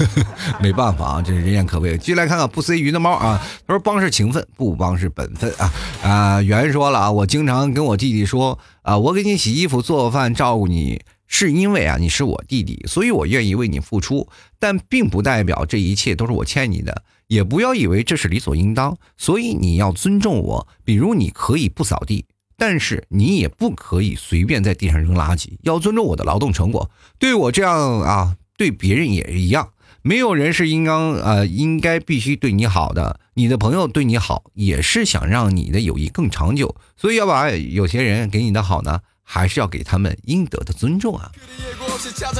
[0.60, 1.96] 没办法啊，这是人言可畏。
[1.96, 5.72] 继续来看看不塞鱼的猫啊，他说帮是情分，不帮是本分啊
[6.02, 6.42] 啊。
[6.42, 11.00] 圆说了啊，我经常跟我弟弟说啊，我给你洗衣服、做饭、照顾你，
[11.32, 14.28] 是因为啊你是我弟弟，所以我愿意为你付出，
[14.58, 17.04] 但并不代表这一切都是我欠你的。
[17.28, 20.66] 也不要以为这是理所应当，所以你要尊重我。
[20.84, 22.26] 比如你可以不扫地，
[22.56, 26.90] 但是你也不可以随便在地上扔垃圾，要尊重我的劳动成果。
[27.20, 29.70] 对我这样啊，对别人也一样。
[30.02, 36.74] 没有人是应当呃应该必须对你好的，你的朋友对你好也是想让你的友谊更长久。
[36.96, 41.30] 所以要把有些人给你的好呢，还是要给他们应得的尊重啊。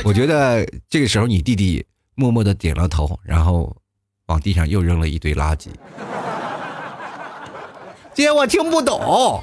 [0.03, 1.87] 我觉得这个时候你弟弟
[2.17, 3.77] 默默的点了头，然后。
[4.31, 5.67] 往地上又扔了一堆垃圾，
[8.15, 9.43] 姐，我听不懂。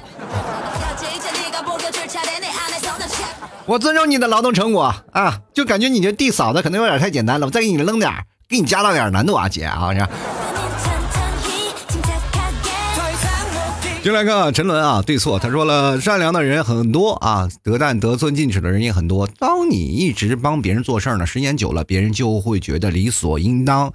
[3.66, 8.10] 我尊重你的劳动成果啊，就感觉你这地扫的可能有点太简单了，我再给你扔点
[8.48, 9.92] 给你加大点难度啊，姐啊！
[14.08, 19.26] 进来看陈伦啊，对错，他说了，善良的人很多啊，得但得寸进尺的人也很多。
[19.26, 23.92] 当你一直帮别人做事呢，时间久了，别人就会觉得理所应当。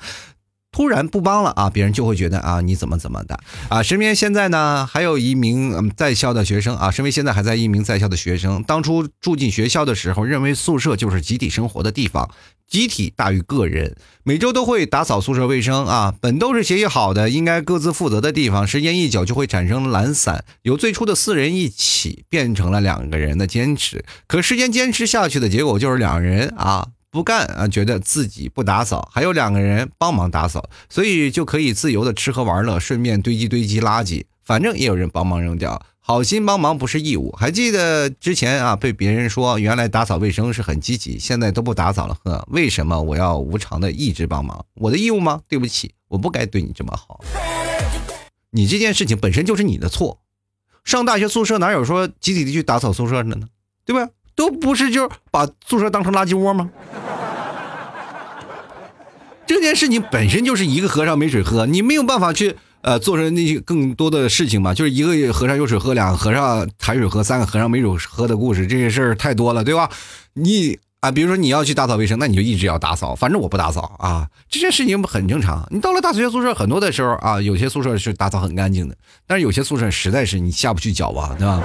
[0.71, 3.39] 突然不帮了啊，别人就会觉得啊你怎么怎么的
[3.69, 3.81] 啊。
[3.81, 8.61] 身边现在呢还有一名在校的学生啊，身边现在还在一名在校的学生。
[8.63, 12.29] 当初住进学校的时候，认为宿舍就是集体生活的地方，
[12.73, 16.15] 集体大于个人，每周都会打扫宿舍卫生啊。
[16.19, 24.03] 本都是协议好的，应该各自负责的地方，时间一久就会产生懒散，由最初的四人一起变成了两个人的坚持。
[24.25, 26.87] 可时间坚持下去的结果就是两人啊。
[27.11, 37.31] 不干啊，觉得自己不打扫，还有两个人帮忙打扫，所以就可以自由的吃喝玩乐，顺便堆积堆积垃圾，反正也有人帮忙扔掉，好心帮忙不是义务。
[37.39, 44.65] 还记得之前啊，被别人说原来打扫卫生是很积极，现在都不打扫了，呵，为什么我要无偿的一直帮忙？
[44.75, 45.39] 我的义务吗？
[45.47, 47.23] 对不起，我不该对你这么好。
[48.49, 50.19] 你这件事情本身就是你的错，
[50.83, 53.47] 上大学宿舍哪有说集体的去打扫宿舍的呢？
[53.85, 54.11] 对吧？
[54.35, 56.69] 都不是，就把宿舍当成垃圾窝吗？
[59.47, 64.73] 这件事情本身就是一个和尚没水喝，你没有办法去呃做成那些更多的事情嘛。
[64.75, 69.89] 就是一个和尚有水喝，两个和尚抬水喝，三个和尚没水喝的故事，这些事儿太多了，对吧？
[70.33, 74.29] 你啊，比如说你要去打扫卫生，那你就一直要打扫，反正我不打扫啊。
[74.47, 75.67] 这件事情很正常。
[75.69, 78.95] 你到了大学宿舍，很多的时候啊，有些宿舍是打扫很干净的，
[79.27, 81.61] 但是有些宿舍实在是你下不去脚啊，对吧？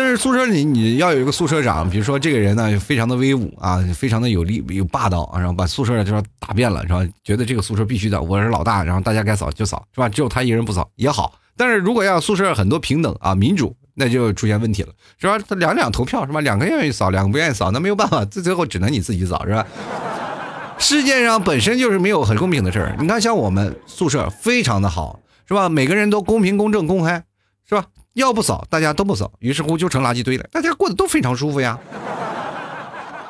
[0.00, 7.06] 但是宿舍里你要有一个宿舍长，比如说这个人呢，非常的威武啊，非常的有力有霸道啊，然后把宿舍就说打遍了，是吧？
[7.22, 10.08] 觉得这个宿舍必须的，我是老大，然后大家该扫就扫，是吧？
[10.08, 11.34] 只有他一人不扫也好。
[11.54, 14.88] 但是如果要宿舍很多平等啊，民主，那就出现问题了，
[15.18, 15.38] 是吧？
[15.46, 16.40] 他两两投票是吧？
[16.40, 19.66] 两个愿意扫，两个不愿意扫，那没有办法，最最后只能你自己扫，是吧？
[20.78, 22.96] 世界上本身就是没有很公平的事儿。
[22.98, 25.68] 你看，像我们宿舍非常的好，是吧？
[25.68, 27.22] 每个人都公平、公正、公开，
[27.68, 27.84] 是吧？
[28.14, 30.44] 要不扫，大家都不扫，于是乎就成垃圾堆了。
[30.50, 31.78] 大家过得都非常舒服呀，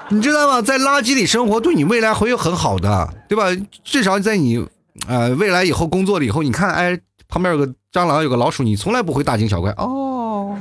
[0.08, 0.62] 你知道吗？
[0.62, 3.44] 在垃圾里生活，对你未来会有很好的，对吧？
[3.84, 4.66] 至少在你，
[5.06, 10.56] 呃，未来以后工作了以后，你看，哎，旁边有个蟑螂，有个老鼠，你从来不会大惊小怪哦。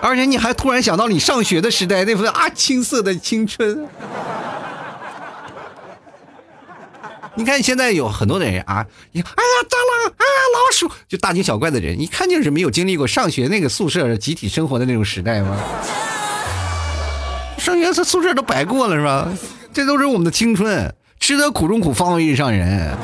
[0.00, 3.88] 而且你还突然想到你上学的时代那份啊青涩的青春。
[7.36, 9.74] 你看现在有很多的人啊，你哎呀蟑
[10.04, 10.24] 螂，啊
[10.54, 15.56] 老鼠，就大惊小怪的人，一看就是没有经历过上学那个宿舍集体生活的那种时代吗？
[17.58, 19.28] 上学这宿舍都白过了是吧？
[19.72, 22.96] 这都是我们的青春，吃得苦中苦，方为人上人。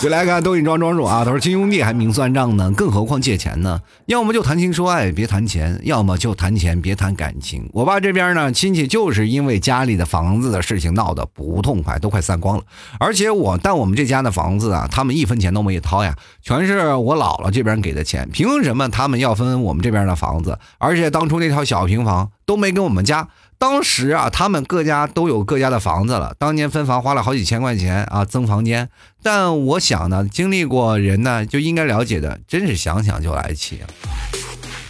[0.00, 3.80] 就来看抖音装装说啊，他说亲兄弟还明算账呢，更何况借钱呢？
[4.04, 7.66] 要么就谈情说爱，别谈钱；要么就谈钱，别谈感情。
[7.72, 12.64] 我爸这边呢，亲戚就是因为家里的房子的事情闹得不痛快，都快散光了。
[12.98, 18.28] 而且我，但我们这家的房子啊，他们一分钱都没掏呀，全是我姥姥这边给的钱。
[18.30, 20.58] 凭什么他们要分我们这边的房子？
[20.76, 23.28] 而且当初那套小平房都没跟我们家。
[23.56, 26.34] 当时啊，他们各家都有各家的房子了。
[26.38, 28.90] 当年分房花了好几千块钱啊，增房间。
[29.24, 33.80] 但我想呢，经历过人呢，就应该了解的，真是想想就来气。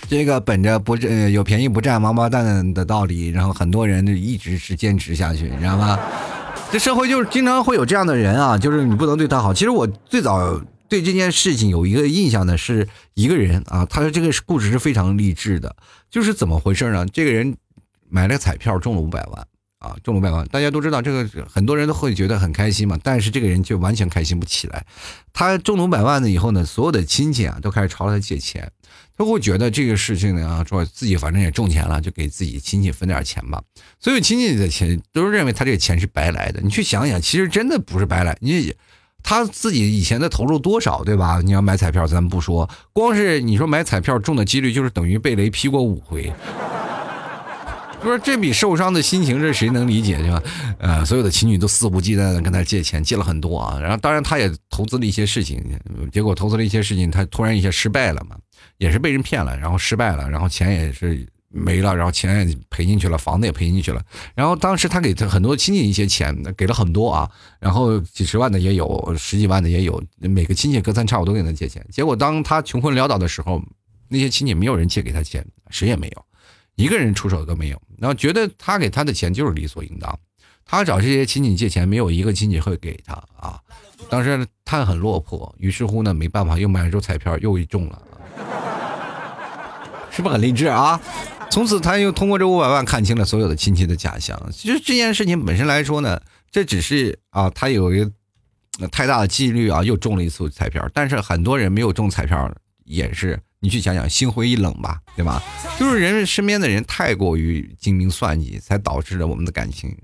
[0.09, 5.99] 这个本着不占有便宜不占王八蛋的道理，然后很多人就一直是坚持下去，你知道吗？
[6.73, 9.55] 这社会就是经常会有这样的人啊，就是你不能对他好。
[9.55, 15.77] 其实我最早对这件事情有一个印象的是一个人啊，他的这个故事是非常励志的，
[16.11, 17.07] 就是怎么回事呢？
[17.07, 17.57] 这个人。
[18.11, 19.47] 买了彩票中了五百万
[19.85, 24.87] 啊，中了五百万，大家都知道这个很多人都会觉得很开心嘛，但是这个人就完全开心不起来。
[25.35, 28.71] 他中了五百万呢以后呢，所有的亲戚啊都开始朝他借钱，
[29.19, 33.63] 他会觉得这个事情呢啊，说自己反正也中钱了，就给自己亲戚分点钱吧。
[34.01, 36.61] 所有亲戚的钱都认为他这个钱是白来的。
[36.63, 38.75] 你去想想，其实真的不是白来，你
[39.23, 41.41] 他自己以前的投入多少，对吧？
[41.43, 46.33] 你要买彩票，咱们不说，光是你说买彩票中的几率，就是等于被雷劈过五回。
[48.05, 50.43] 说这笔受伤的心情，这谁能理解，对吧？
[50.79, 53.79] 呃，所有的情侣都肆无忌惮的跟他借钱，借了很多啊。
[53.81, 55.63] 然后，当然他也投资了一些事情，
[56.13, 58.37] 结果投资了一些事情，他突然一下失败了嘛，
[58.79, 64.03] 也是被人骗了，然后失败了，然后钱也是没了，然后钱也赔进去了，房子也赔进去了。
[64.35, 67.31] 然后当时他给他很多亲戚一些钱，给了很多啊，
[67.61, 71.85] 然后几十万的也有，十几万的也有，每个亲戚隔三差五都给他借钱。
[71.91, 73.63] 结果当他穷困潦倒的时候，
[74.09, 76.25] 那些亲戚没有人借给他钱，谁也没有。
[76.77, 80.19] 一个人出手都没有，然后觉得他给他的钱就是理所应当。
[80.67, 83.61] 他找这些亲戚借钱，没有一个亲戚会给他啊。
[84.09, 88.03] 当时他很落魄，于是乎呢，没办法，又买了注彩票，又中了，
[90.11, 91.01] 是不是很励志啊？
[91.51, 94.41] 从此他又通过这五百万看清了所有的亲戚的假象。
[94.51, 96.21] 其实这件事情本身来说呢，
[96.51, 98.11] 这只是啊，他有一个
[98.91, 100.89] 太大的几率啊，又中了一次彩票。
[100.93, 102.53] 但是很多人没有中彩票，
[102.85, 103.39] 也是。
[103.65, 105.43] 你去想想，心灰意冷吧，对吧？
[105.79, 109.97] 就是人身边的人太过于精明算计，才导致了我们的感情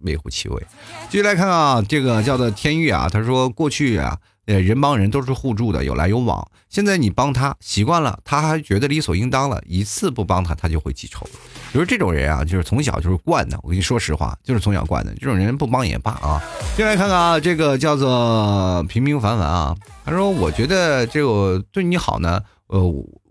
[0.00, 0.66] 微乎其微。
[1.10, 4.16] 继续来看啊，这个叫做天域啊，他说过去啊，
[4.46, 6.48] 呃，人帮人都是互助的，有来有往。
[6.70, 11.28] 现在你帮他习惯了，他还觉得理所应当了，一次不帮他，他就会记仇。
[11.74, 13.58] 就是这种人啊，就是从小就是惯的。
[13.62, 15.14] 我跟你说实话，就是从小惯的。
[15.16, 16.42] 这种人不帮也罢啊。
[16.78, 22.40] 进来看看啊，这个叫做平平凡凡啊，他说我觉得这个对你好呢。
[22.68, 22.82] 呃，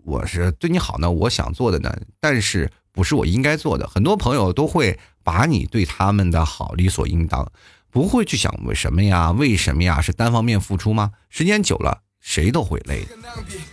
[0.04, 3.86] 我是对你好呢，我想做的呢，但是不是我应该做的。
[3.86, 7.46] 很多朋友都会把你对他们的好理所应当，
[7.90, 9.32] 不会去想为什么呀？
[9.32, 10.00] 为什么呀？
[10.00, 11.10] 是单方面付出吗？
[11.28, 13.06] 时间久了，谁都会累。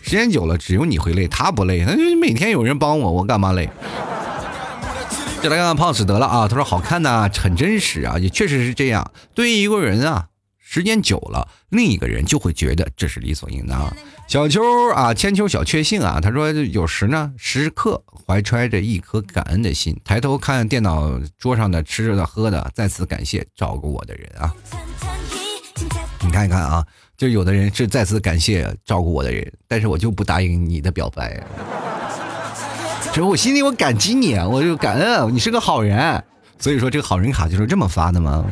[0.02, 1.86] 时间久了，只有你会累，他不累。
[1.86, 3.70] 那就每天有人帮我，我干嘛累？
[5.42, 9.12] 再来看看胖子得了啊，他说好看呐，很真实啊，也确实是这样。
[9.34, 10.28] 对于一个人啊。
[10.74, 13.96] 时间久了，另一个人就会觉得这是理所应当。
[14.26, 14.60] 小秋
[14.96, 24.52] 啊，千秋小确幸啊，他说有时呢，时刻怀揣着一颗感恩的心，抬头看电脑桌上的吃的喝的，再次感谢照顾我的人啊。
[26.22, 26.84] 你看一看啊，
[27.16, 31.40] 就有的人是再次感谢照顾我的人，但是我就不答应你的表白。
[33.10, 36.24] 其实我心里我感激你，我就感恩你是个好人，
[36.58, 38.44] 所以说这个好人卡就是这么发的吗？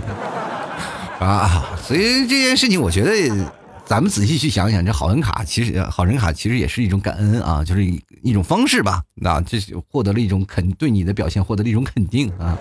[1.21, 3.45] 啊，所以这件事情，我觉得
[3.85, 9.03] 咱们仔细去想想，这好人卡其实好人卡其实也是一种感恩啊，就是一一种方式吧。
[9.13, 12.57] 那这是获得了一种肯对你的表现获得了一种肯定啊，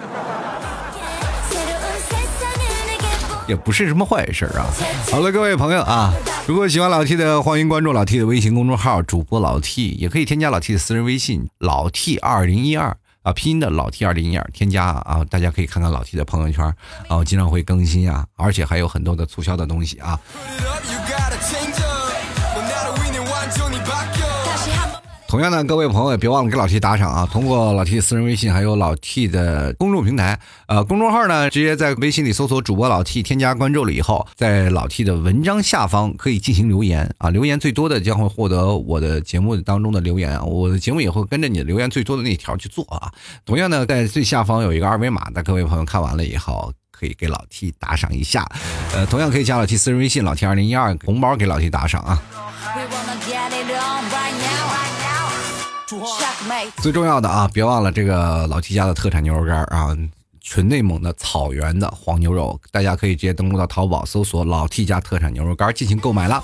[3.48, 4.68] 也不是什么坏事啊。
[5.10, 6.12] 好了，各位朋友啊，
[6.46, 12.94] 如果喜欢老 T 的，欢迎关注老 T 的微信公众号，主播老 T，也可以添加老 T 的私人微信老 T 二零一二。
[13.22, 16.64] 啊，拼音的老 T 二零一二添加啊，大家可以看看老 T 的朋友圈
[17.08, 20.18] 啊，经常会更新啊，而且还有很多的促销的东西啊。
[25.30, 27.28] 同样呢，各位朋友也别忘了给老 T 打赏啊！
[27.30, 43.08] 通过老 T 私人微信，还有老 T 的公众平台，呃，公众号呢，直接在微信里搜索主播老 T，添加关注了以后，在老 T 的文章下方可以进行留言啊，留言最多的将会获得我的节目当中的留言啊，我的节目也会跟着你的留言最多的那条去做啊。
[43.46, 48.44] 同样呢，在最下方有一个二维码那，各位朋友看完了以后可以给老 T 打赏一下，
[48.92, 52.20] 呃，同样可以加老 T 私人微信老 T 二零一二红包给老 T 打赏啊。
[56.78, 59.96] 最重要的啊，别忘了这个老 T 家的特产牛肉干啊！
[60.42, 66.42] 纯内蒙的草原的黄牛肉，大家可以直接登录到淘宝搜索“老 T 家特产牛肉干”进行购买了。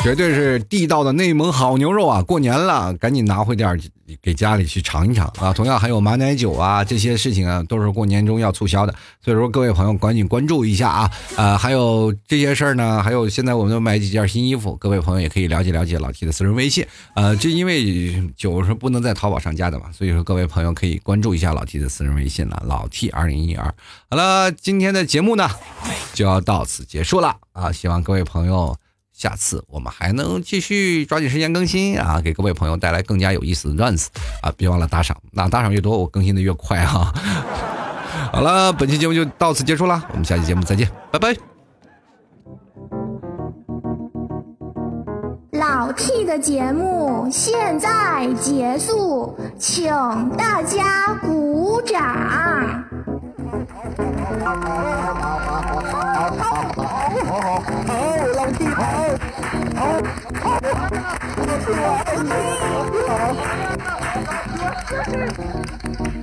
[0.00, 2.22] 绝对是地道的内蒙好牛肉啊！
[2.22, 3.78] 过年了，赶紧拿回点
[4.20, 5.52] 给家里去尝一尝啊！
[5.52, 8.94] 同样还有马奶酒啊，这些事情啊，都是过年中要促销的。
[9.22, 11.10] 所以说，各位朋友赶紧关注一下啊！
[11.36, 16.86] 呃，还有这些事儿呢，还有现在我们都买几件新衣服，各位朋友也可以了解了解老 T 的私人微信。
[17.14, 23.74] 呃，这因为酒是不能在淘宝上架的嘛，所以说各位朋友可以关注一下老 T 的私人微信了，老 T 二零一二。
[24.10, 25.48] 好了，今天的节目呢
[26.12, 27.72] 就要到此结束了啊！
[27.72, 28.76] 希望各位朋友。
[29.16, 34.10] 下次我们还能继续抓紧时间更新啊，给各位朋友带来更加有意思的段子
[34.42, 34.52] 啊！
[34.56, 37.14] 别忘了打赏，那打赏越多，我更新的越快哈。
[38.32, 41.32] 好了，本期节目就到此结束了，我们下期节目再见，拜拜。
[45.52, 49.88] 老 T 的节目现在结束，请
[50.30, 52.02] 大家鼓掌。
[57.26, 57.62] 好，
[65.04, 66.13] Thank you.